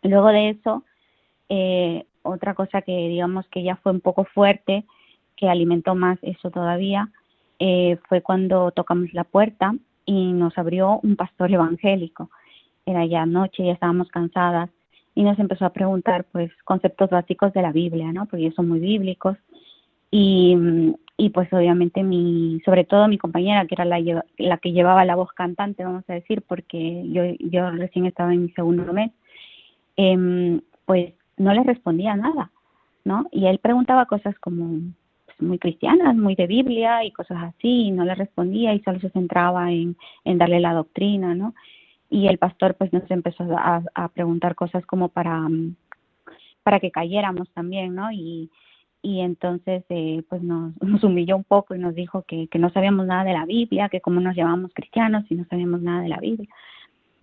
[0.01, 0.83] Luego de eso,
[1.47, 4.83] eh, otra cosa que digamos que ya fue un poco fuerte,
[5.35, 7.09] que alimentó más eso todavía,
[7.59, 9.75] eh, fue cuando tocamos la puerta
[10.07, 12.31] y nos abrió un pastor evangélico.
[12.83, 14.71] Era ya noche, ya estábamos cansadas
[15.13, 18.25] y nos empezó a preguntar pues conceptos básicos de la Biblia, ¿no?
[18.25, 19.37] Porque son muy bíblicos
[20.09, 20.57] y,
[21.19, 23.99] y pues obviamente mi, sobre todo mi compañera que era la,
[24.37, 28.43] la que llevaba la voz cantante, vamos a decir, porque yo, yo recién estaba en
[28.43, 29.11] mi segundo mes,
[29.97, 32.51] eh, pues no le respondía nada,
[33.03, 33.27] ¿no?
[33.33, 34.79] Y él preguntaba cosas como
[35.25, 39.01] pues, muy cristianas, muy de Biblia y cosas así, y no le respondía y solo
[39.01, 41.53] se centraba en, en darle la doctrina, ¿no?
[42.09, 45.45] Y el pastor pues nos empezó a, a preguntar cosas como para,
[46.63, 48.09] para que cayéramos también, ¿no?
[48.09, 48.49] Y,
[49.01, 52.69] y entonces eh, pues nos, nos, humilló un poco y nos dijo que, que no
[52.71, 56.09] sabíamos nada de la Biblia, que cómo nos llamamos cristianos y no sabíamos nada de
[56.09, 56.49] la Biblia.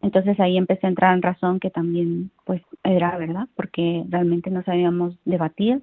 [0.02, 4.62] Entonces ahí empecé a entrar en razón que también pues era verdad, porque realmente no
[4.62, 5.82] sabíamos debatir,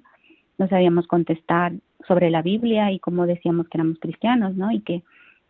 [0.56, 1.72] no sabíamos contestar
[2.06, 4.70] sobre la Biblia y cómo decíamos que éramos cristianos, ¿no?
[4.70, 5.02] Y que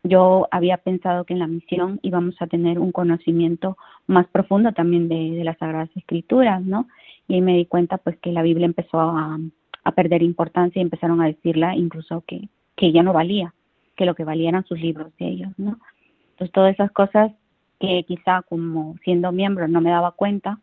[0.02, 3.76] yo había pensado que en la misión íbamos a tener un conocimiento
[4.06, 6.88] más profundo también de, de las Sagradas Escrituras, ¿no?
[7.26, 9.38] Y ahí me di cuenta pues que la Biblia empezó a,
[9.84, 13.54] a perder importancia y empezaron a decirla incluso que, que ya no valía,
[13.96, 15.78] que lo que valía sus libros de ellos, ¿no?
[16.32, 17.32] Entonces todas esas cosas
[17.78, 20.58] que quizá como siendo miembro no me daba cuenta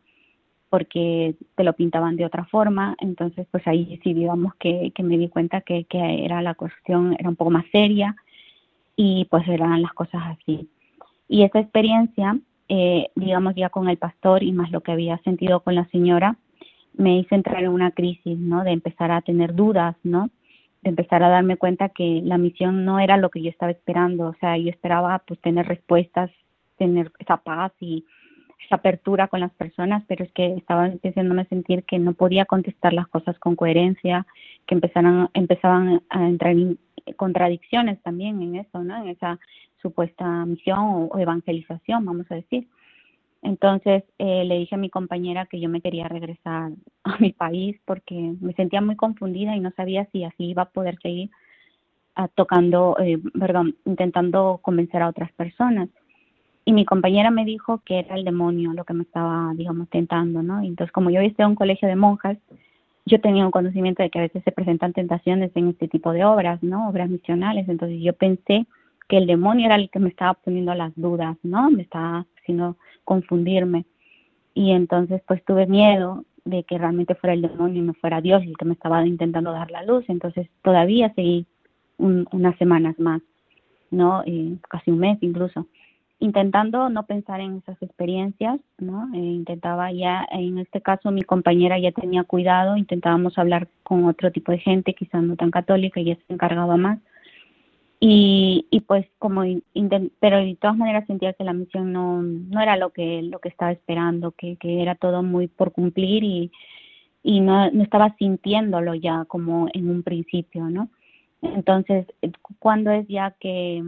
[0.69, 5.17] porque te lo pintaban de otra forma, entonces pues ahí sí digamos que, que me
[5.17, 8.15] di cuenta que, que era la cuestión, era un poco más seria
[8.95, 10.69] y pues eran las cosas así.
[11.27, 12.37] Y esa experiencia,
[12.69, 16.37] eh, digamos ya con el pastor y más lo que había sentido con la señora,
[17.01, 18.63] me hizo entrar en una crisis, ¿no?
[18.63, 20.29] De empezar a tener dudas, ¿no?
[20.81, 24.27] De empezar a darme cuenta que la misión no era lo que yo estaba esperando,
[24.27, 26.31] o sea, yo esperaba pues tener respuestas,
[26.77, 28.05] tener esa paz y
[28.65, 32.45] esa apertura con las personas, pero es que estaba empezando a sentir que no podía
[32.45, 34.25] contestar las cosas con coherencia,
[34.67, 36.77] que empezaron, empezaban a entrar en
[37.15, 39.03] contradicciones también en eso, ¿no?
[39.03, 39.39] En esa
[39.81, 42.67] supuesta misión o evangelización, vamos a decir.
[43.41, 46.71] Entonces eh, le dije a mi compañera que yo me quería regresar
[47.03, 50.69] a mi país porque me sentía muy confundida y no sabía si así iba a
[50.69, 51.29] poder seguir
[52.17, 55.89] uh, tocando, eh, perdón, intentando convencer a otras personas.
[56.63, 60.43] Y mi compañera me dijo que era el demonio lo que me estaba, digamos, tentando,
[60.43, 60.63] ¿no?
[60.63, 62.37] Y entonces, como yo estoy en un colegio de monjas,
[63.05, 66.23] yo tenía un conocimiento de que a veces se presentan tentaciones en este tipo de
[66.23, 66.87] obras, ¿no?
[66.89, 67.67] Obras misionales.
[67.67, 68.67] Entonces yo pensé
[69.09, 71.71] que el demonio era el que me estaba poniendo las dudas, ¿no?
[71.71, 73.85] Me estaba haciendo confundirme.
[74.53, 78.43] Y entonces pues tuve miedo de que realmente fuera el demonio y no fuera Dios
[78.43, 80.05] el que me estaba intentando dar la luz.
[80.07, 81.45] Entonces todavía seguí
[81.97, 83.21] un, unas semanas más,
[83.91, 84.23] ¿no?
[84.25, 85.67] Eh, casi un mes incluso,
[86.19, 89.09] intentando no pensar en esas experiencias, ¿no?
[89.13, 94.31] Eh, intentaba ya, en este caso mi compañera ya tenía cuidado, intentábamos hablar con otro
[94.31, 96.99] tipo de gente, quizás no tan católica, y ella se encargaba más
[98.03, 99.43] y, y pues como
[100.19, 103.49] pero de todas maneras sentía que la misión no, no era lo que lo que
[103.49, 106.51] estaba esperando que, que era todo muy por cumplir y,
[107.21, 110.89] y no, no estaba sintiéndolo ya como en un principio no
[111.43, 112.07] entonces
[112.57, 113.83] cuando es ya que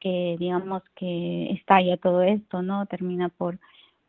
[0.00, 3.60] que digamos que estalla todo esto no termina por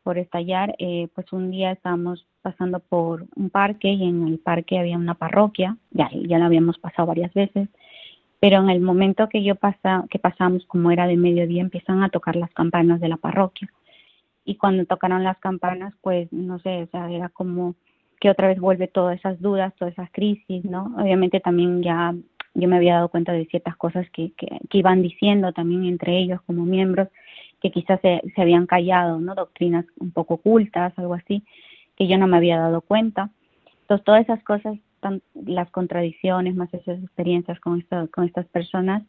[0.02, 4.80] por estallar eh, pues un día estábamos pasando por un parque y en el parque
[4.80, 7.68] había una parroquia ya ya la habíamos pasado varias veces
[8.42, 12.08] pero en el momento que yo pasa, que pasamos, como era de mediodía, empiezan a
[12.08, 13.68] tocar las campanas de la parroquia.
[14.44, 17.76] Y cuando tocaron las campanas, pues no sé, o sea, era como
[18.18, 20.92] que otra vez vuelve todas esas dudas, todas esas crisis, ¿no?
[20.98, 22.16] Obviamente también ya
[22.54, 26.18] yo me había dado cuenta de ciertas cosas que, que, que iban diciendo también entre
[26.18, 27.06] ellos como miembros,
[27.60, 29.36] que quizás se, se habían callado, ¿no?
[29.36, 31.44] Doctrinas un poco ocultas, algo así,
[31.96, 33.30] que yo no me había dado cuenta.
[33.82, 34.78] Entonces, todas esas cosas
[35.34, 37.84] las contradicciones, más esas experiencias con,
[38.24, 39.02] estas personas,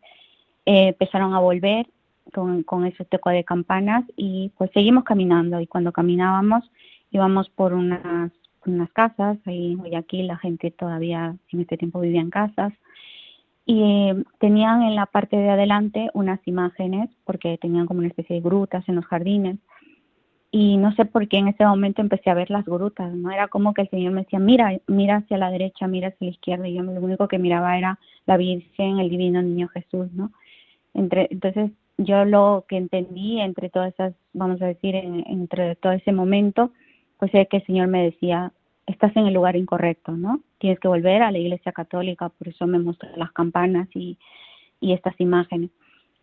[0.65, 1.87] eh, empezaron a volver
[2.33, 5.59] con, ese toque de campanas y pues seguimos caminando.
[5.59, 6.63] Y cuando caminábamos
[7.11, 8.31] íbamos por unas,
[8.65, 12.73] unas casas, ahí en Guayaquil la gente todavía en este tiempo vivía en casas.
[13.65, 18.35] Y eh, tenían en la parte de adelante unas imágenes porque tenían como una especie
[18.35, 19.57] de grutas en los jardines
[20.55, 23.31] y no sé por qué en ese momento empecé a ver las grutas, ¿no?
[23.31, 26.31] Era como que el Señor me decía, mira, mira hacia la derecha, mira hacia la
[26.31, 27.97] izquierda, y yo lo único que miraba era
[28.27, 30.31] la Virgen, el Divino Niño Jesús, ¿no?
[30.93, 35.91] Entre, entonces yo lo que entendí entre todas esas, vamos a decir, en, entre todo
[35.93, 36.71] ese momento,
[37.17, 38.53] pues es que el Señor me decía,
[38.85, 40.39] estás en el lugar incorrecto, ¿no?
[40.59, 44.19] Tienes que volver a la iglesia católica, por eso me mostró las campanas y,
[44.79, 45.71] y estas imágenes.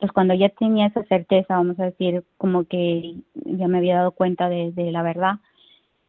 [0.00, 4.12] Entonces, cuando ya tenía esa certeza, vamos a decir, como que ya me había dado
[4.12, 5.34] cuenta de, la verdad,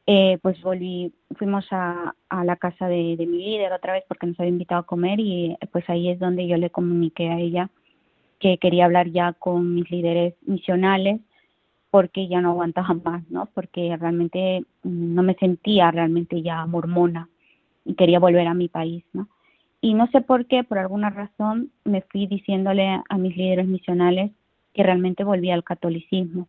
[0.07, 4.27] eh, pues volví, fuimos a, a la casa de, de, mi líder otra vez porque
[4.27, 7.69] nos había invitado a comer y pues ahí es donde yo le comuniqué a ella
[8.39, 11.19] que quería hablar ya con mis líderes misionales
[11.89, 13.47] porque ya no aguantaba más, ¿no?
[13.53, 17.27] Porque realmente no me sentía realmente ya mormona
[17.83, 19.27] y quería volver a mi país, ¿no?
[19.81, 24.31] Y no sé por qué, por alguna razón, me fui diciéndole a mis líderes misionales
[24.73, 26.47] que realmente volvía al catolicismo.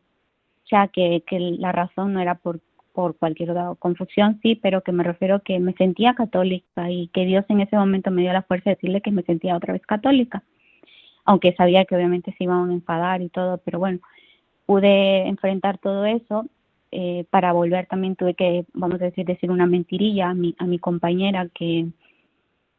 [0.69, 2.61] Sea, que, que la razón no era por,
[2.93, 7.45] por cualquier confusión, sí, pero que me refiero que me sentía católica y que Dios
[7.49, 10.43] en ese momento me dio la fuerza de decirle que me sentía otra vez católica.
[11.25, 14.01] Aunque sabía que obviamente se iban a enfadar y todo, pero bueno,
[14.67, 16.47] pude enfrentar todo eso.
[16.95, 20.67] Eh, para volver también tuve que, vamos a decir, decir una mentirilla a mi, a
[20.67, 21.87] mi compañera que,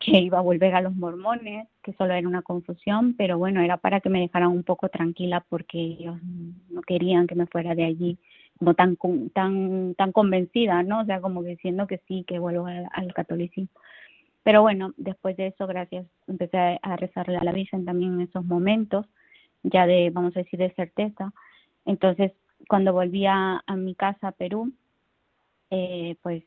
[0.03, 3.77] que iba a volver a los mormones, que solo era una confusión, pero bueno, era
[3.77, 6.17] para que me dejaran un poco tranquila porque ellos
[6.69, 8.17] no querían que me fuera de allí
[8.59, 8.97] como tan
[9.33, 11.01] tan tan convencida, ¿no?
[11.01, 13.69] O sea, como diciendo que sí, que vuelvo al, catolicismo.
[14.43, 18.43] Pero bueno, después de eso, gracias, empecé a, rezarle a la Virgen también en esos
[18.45, 19.05] momentos,
[19.63, 21.33] ya de, vamos a decir, de certeza.
[21.85, 22.33] Entonces,
[22.67, 24.73] cuando volví a, a mi casa a Perú,
[25.69, 26.43] eh, pues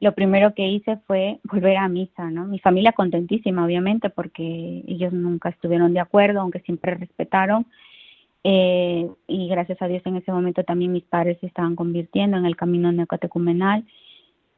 [0.00, 2.46] lo primero que hice fue volver a misa, ¿no?
[2.46, 7.66] Mi familia contentísima, obviamente, porque ellos nunca estuvieron de acuerdo, aunque siempre respetaron.
[8.44, 12.46] Eh, y gracias a Dios en ese momento también mis padres se estaban convirtiendo en
[12.46, 13.84] el camino neocatecumenal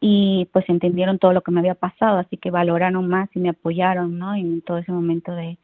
[0.00, 3.48] y pues entendieron todo lo que me había pasado, así que valoraron más y me
[3.48, 4.34] apoyaron, ¿no?
[4.34, 5.58] En todo ese momento de,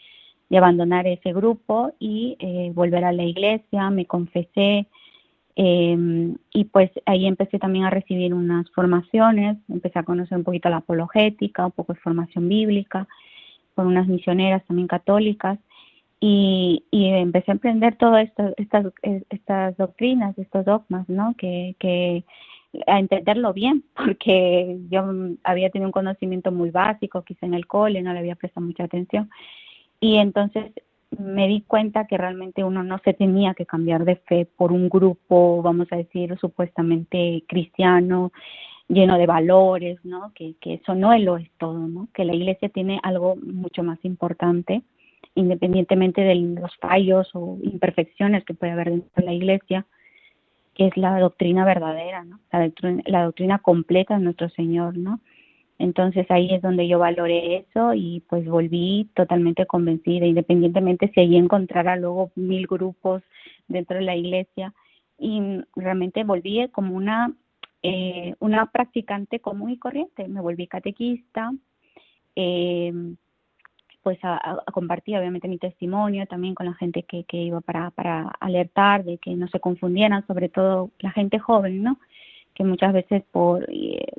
[0.57, 4.87] abandonar ese grupo y eh, volver a la iglesia, me confesé,
[5.57, 10.69] eh, y pues ahí empecé también a recibir unas formaciones, empecé a conocer un poquito
[10.69, 13.07] la apologética, un poco de formación bíblica,
[13.75, 15.59] con unas misioneras también católicas,
[16.21, 18.87] y, y empecé a aprender todas estas,
[19.31, 21.35] estas doctrinas, estos dogmas, ¿no?
[21.37, 22.25] Que, que
[22.87, 25.05] a entenderlo bien, porque yo
[25.45, 28.85] había tenido un conocimiento muy básico, quizá en el cole, no le había prestado mucha
[28.85, 29.31] atención.
[30.01, 30.73] Y entonces
[31.19, 34.89] me di cuenta que realmente uno no se tenía que cambiar de fe por un
[34.89, 38.33] grupo, vamos a decir, supuestamente cristiano,
[38.89, 40.33] lleno de valores, ¿no?
[40.35, 42.09] Que, que eso no lo es todo, ¿no?
[42.15, 44.83] Que la iglesia tiene algo mucho más importante,
[45.35, 49.87] independientemente de los fallos o imperfecciones que puede haber dentro de la iglesia,
[50.75, 52.41] que es la doctrina verdadera, ¿no?
[52.53, 55.21] La doctrina, la doctrina completa de nuestro Señor, ¿no?
[55.79, 61.37] Entonces ahí es donde yo valoré eso y pues volví totalmente convencida, independientemente si allí
[61.37, 63.23] encontrara luego mil grupos
[63.67, 64.73] dentro de la iglesia
[65.19, 65.41] y
[65.75, 67.33] realmente volví como una
[67.87, 71.53] eh, una practicante común y corriente, me volví catequista,
[72.35, 73.15] eh,
[74.03, 77.91] pues a, a, compartir obviamente mi testimonio también con la gente que, que iba para,
[77.91, 81.99] para alertar de que no se confundieran, sobre todo la gente joven, ¿no?
[82.55, 83.67] Que muchas veces por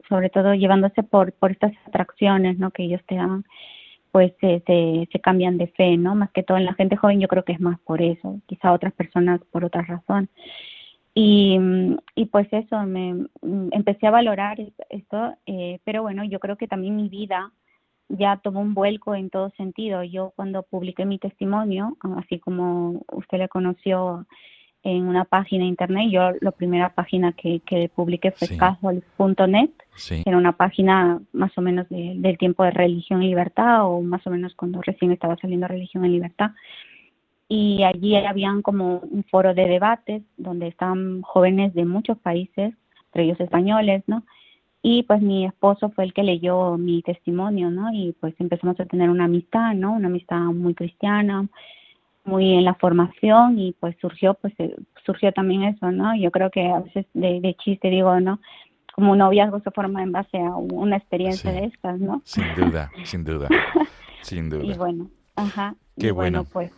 [0.09, 3.45] sobre todo llevándose por por estas atracciones no que ellos te dan
[4.11, 4.63] pues se,
[5.11, 7.53] se, cambian de fe no más que todo en la gente joven yo creo que
[7.53, 10.29] es más por eso quizá otras personas por otra razón.
[11.17, 11.57] Y,
[12.15, 13.27] y pues eso me
[13.71, 14.57] empecé a valorar
[14.89, 17.51] esto eh, pero bueno yo creo que también mi vida
[18.09, 20.03] ya tomó un vuelco en todo sentido.
[20.03, 24.25] Yo cuando publiqué mi testimonio así como usted le conoció
[24.85, 26.09] en una página internet.
[26.11, 28.55] Yo la primera página que, que publiqué fue sí.
[28.55, 30.21] casual.net, sí.
[30.23, 34.25] era una página más o menos de, del tiempo de religión y libertad o más
[34.27, 36.51] o menos cuando recién estaba saliendo religión y libertad.
[37.49, 42.73] Y allí habían como un foro de debates donde estaban jóvenes de muchos países,
[43.07, 44.23] entre ellos españoles, ¿no?
[44.83, 47.91] Y pues mi esposo fue el que leyó mi testimonio, ¿no?
[47.91, 49.93] Y pues empezamos a tener una amistad, ¿no?
[49.93, 51.47] Una amistad muy cristiana,
[52.25, 56.49] muy en la formación y pues surgió pues eh, surgió también eso no yo creo
[56.49, 58.39] que a veces de, de chiste digo no
[58.93, 62.55] como un noviazgo se forma en base a una experiencia sí, de estas no sin
[62.55, 63.47] duda sin duda.
[64.21, 64.63] Sin duda.
[64.63, 66.49] Y bueno ajá qué y bueno, bueno.
[66.51, 66.71] pues.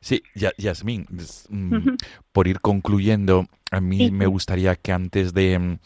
[0.00, 1.06] Sí, Yasmín,
[1.48, 1.96] mm,
[2.32, 5.78] por ir concluyendo, a mí Sí, me gustaría que antes de, mm,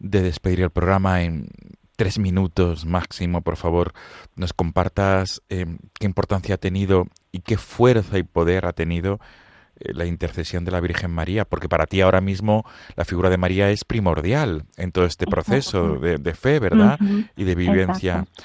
[0.00, 1.46] de despedir el programa en
[1.96, 3.92] tres minutos máximo, por favor,
[4.36, 5.66] nos compartas eh,
[5.98, 9.20] qué importancia ha tenido y qué fuerza y poder ha tenido
[9.76, 12.64] eh, la intercesión de la Virgen María, porque para ti ahora mismo
[12.96, 16.98] la figura de María es primordial en todo este proceso de, de fe, ¿verdad?
[17.36, 18.20] Y de vivencia.
[18.20, 18.42] exacto.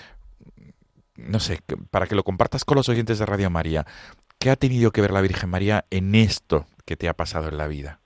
[1.27, 1.59] No sé,
[1.91, 3.85] para que lo compartas con los oyentes de Radio María,
[4.37, 7.57] ¿qué ha tenido que ver la Virgen María en esto que te ha pasado en
[7.57, 7.99] la vida?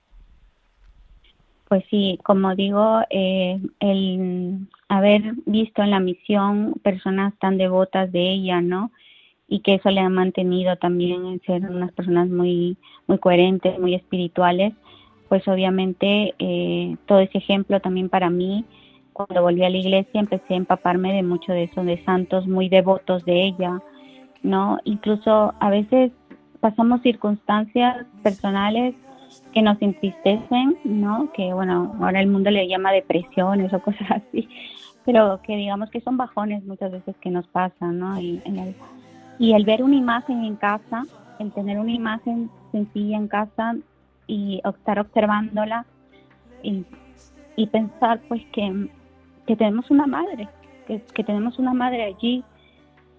[1.68, 8.32] Pues sí, como digo, eh, el haber visto en la misión personas tan devotas de
[8.32, 8.92] ella, ¿no?
[9.48, 13.94] Y que eso le ha mantenido también en ser unas personas muy, muy coherentes, muy
[13.94, 14.74] espirituales,
[15.28, 18.64] pues obviamente eh, todo ese ejemplo también para mí,
[19.12, 22.68] cuando volví a la iglesia empecé a empaparme de mucho de eso, de santos muy
[22.68, 23.80] devotos de ella,
[24.42, 24.78] ¿no?
[24.84, 26.12] Incluso a veces
[26.60, 28.94] pasamos circunstancias personales
[29.52, 31.30] que nos entristecen, ¿no?
[31.32, 34.48] Que bueno, ahora el mundo le llama depresiones o cosas así,
[35.04, 38.20] pero que digamos que son bajones muchas veces que nos pasan, ¿no?
[38.20, 38.42] Y,
[39.38, 41.04] el, ver una imagen en casa,
[41.38, 43.76] el tener una imagen sencilla en casa
[44.26, 45.86] y estar observándola
[46.62, 46.84] y,
[47.66, 48.88] pensar pues que,
[49.46, 50.48] que, tenemos una madre,
[50.86, 52.44] que, que tenemos una madre allí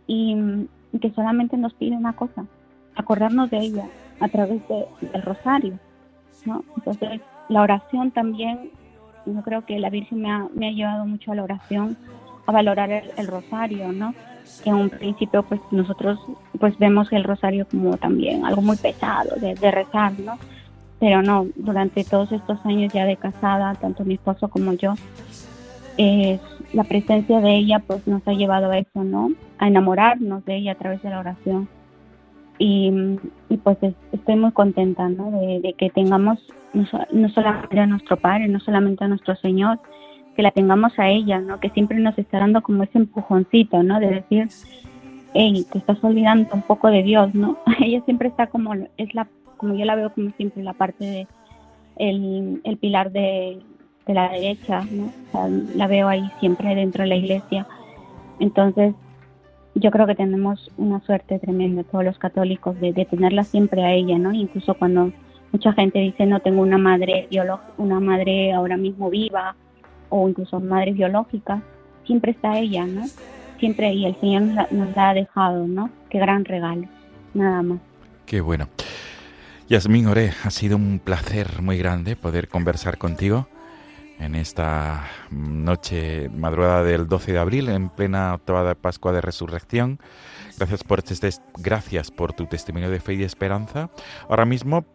[0.08, 0.68] y,
[1.02, 2.46] que solamente nos pide una cosa,
[2.96, 3.86] acordarnos de ella
[4.22, 5.78] a través de, del rosario
[6.46, 6.64] ¿no?
[6.76, 8.72] Entonces, la oración también,
[9.26, 11.98] yo creo que la Virgen me ha, me ha llevado mucho a la oración,
[12.46, 14.14] a valorar el, rosario, ¿no?
[14.64, 16.20] Que en un principio, pues nosotros
[16.60, 20.38] pues vemos el rosario como también algo muy pesado de, de rezar, ¿no?
[21.00, 24.94] Pero no, durante todos estos años ya de casada, tanto mi esposo como yo,
[25.98, 26.40] eh,
[26.74, 29.32] la presencia de ella pues nos ha llevado a eso, ¿no?
[29.58, 31.68] A enamorarnos de ella a través de la oración
[32.58, 32.92] y,
[33.50, 33.78] y pues
[34.12, 35.32] estoy muy contenta ¿no?
[35.32, 36.40] de, que tengamos
[36.74, 39.80] no, solamente a nuestro Padre, no solamente a nuestro Señor,
[40.36, 41.60] que la tengamos a ella, ¿no?
[41.60, 44.00] que siempre nos está dando como ese empujoncito, ¿no?
[44.00, 44.50] de decir,
[45.34, 47.58] hey, te estás olvidando un poco de Dios, ¿no?
[47.80, 49.28] ella siempre está como, es la,
[49.58, 51.28] como yo la veo como siempre, la parte de,
[51.98, 53.60] el, el pilar de,
[54.06, 55.12] de la derecha, ¿no?
[55.76, 57.68] la veo ahí siempre dentro de la iglesia.
[58.40, 58.94] Entonces,
[59.76, 64.18] yo creo que tenemos una suerte tremenda todos los católicos de, tenerla siempre a ella,
[64.18, 64.34] ¿no?
[64.34, 65.12] Incluso cuando
[65.52, 67.28] mucha gente dice no tengo una madre
[67.78, 69.56] una madre ahora mismo viva
[70.10, 71.62] o incluso madre biológica,
[72.06, 73.06] siempre está ella, ¿no?
[73.60, 75.90] Siempre y el Señor nos la, ha dejado, ¿no?
[76.10, 76.88] Qué gran regalo,
[77.34, 77.80] nada más.
[78.26, 78.68] Qué bueno.
[79.68, 83.48] Yasmín Oré, ha sido un placer muy grande poder conversar contigo
[84.20, 90.00] en esta noche madrugada del 12 de abril, en plena octava de Pascua de Resurrección.
[90.58, 93.90] Gracias por, este, gracias por tu testimonio de fe y de esperanza.
[94.30, 94.86] Ahora mismo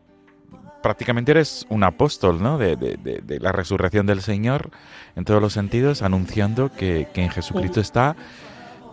[0.82, 2.56] prácticamente eres un apóstol ¿no?
[2.56, 4.70] de, de, la resurrección del Señor
[5.16, 8.16] en todos los sentidos, anunciando que, que en Jesucristo está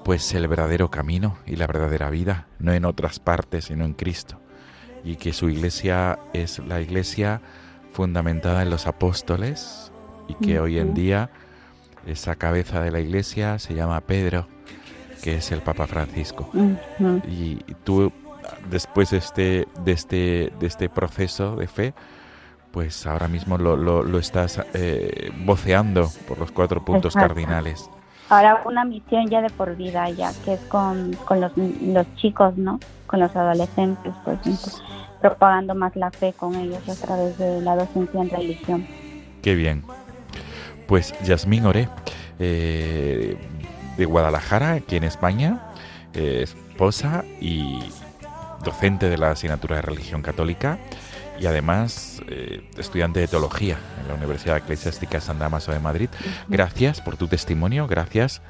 [0.03, 4.39] pues el verdadero camino y la verdadera vida, no en otras partes, sino en Cristo.
[5.03, 7.41] Y que su iglesia es la iglesia
[7.91, 9.91] fundamentada en los apóstoles,
[10.27, 11.29] y que hoy en día
[12.05, 14.47] esa cabeza de la iglesia se llama Pedro,
[15.23, 16.49] que es el Papa Francisco.
[17.27, 18.11] y, tú,
[18.69, 21.93] después de este, de, este, de este proceso de fe,
[22.71, 27.89] pues ahora mismo lo, lo, estás eh, voceando por los cuatro puntos cardinales.
[28.29, 32.57] Ahora una misión ya de por vida ya, que es con, con los, los chicos,
[32.57, 32.79] ¿no?
[33.07, 34.81] Con los adolescentes, pues
[35.21, 38.87] propagando más la fe con ellos a través de la docencia en religión.
[39.41, 39.83] Qué bien.
[40.87, 41.89] Pues Yasmín Oré,
[42.39, 43.37] eh,
[43.97, 45.71] de Guadalajara, aquí en España,
[46.13, 47.79] eh, esposa y
[48.63, 50.77] docente de la asignatura de religión católica
[51.39, 56.09] y además eh, estudiante de teología en la Universidad Eclesiástica San Damaso de Madrid.
[56.47, 58.41] Gracias por tu testimonio, gracias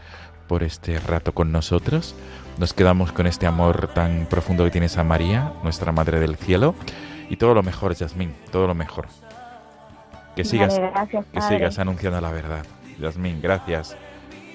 [0.47, 2.15] por este rato con nosotros.
[2.57, 6.73] Nos quedamos con este amor tan profundo que tienes a María, nuestra Madre del Cielo.
[7.29, 9.07] Y todo lo mejor, Yasmín, todo lo mejor.
[10.37, 10.79] Que sigas,
[11.33, 12.63] que sigas anunciando la verdad.
[12.99, 13.97] Yasmín, gracias.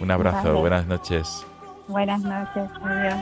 [0.00, 1.44] Un abrazo, buenas noches.
[1.88, 3.14] Buenas noches, adiós.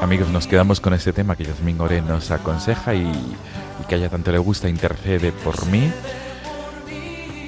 [0.00, 3.98] Amigos, nos quedamos con este tema que Yasmín Gore nos aconseja y, y que a
[3.98, 5.90] ella tanto le gusta, intercede por mí,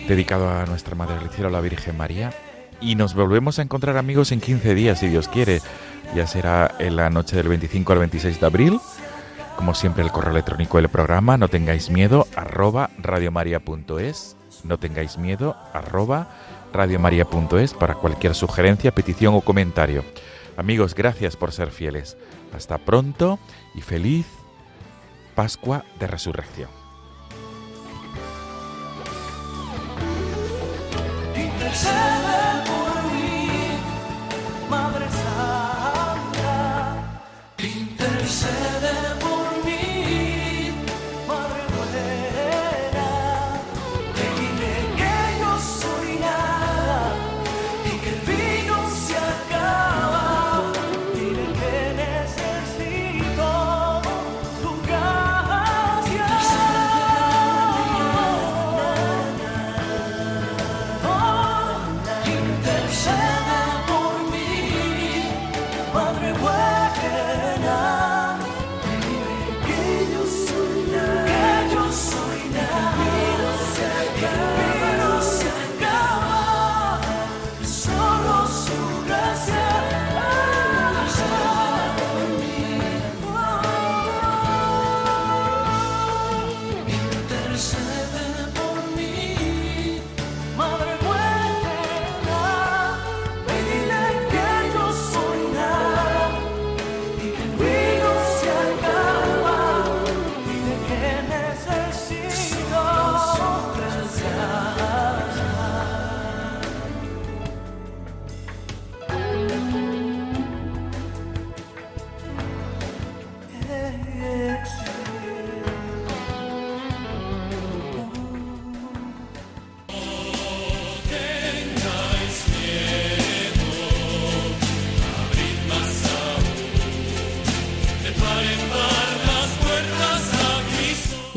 [0.08, 2.32] dedicado a nuestra Madre del Cielo, la Virgen María.
[2.80, 5.60] Y nos volvemos a encontrar amigos en 15 días, si Dios quiere.
[6.14, 8.80] Ya será en la noche del 25 al 26 de abril.
[9.56, 14.36] Como siempre, el correo electrónico del programa, no tengáis miedo, arroba radiomaria.es.
[14.62, 16.28] No tengáis miedo, arroba
[16.72, 20.04] radiomaria.es para cualquier sugerencia, petición o comentario.
[20.56, 22.16] Amigos, gracias por ser fieles.
[22.54, 23.38] Hasta pronto
[23.74, 24.26] y feliz
[25.34, 26.68] Pascua de Resurrección.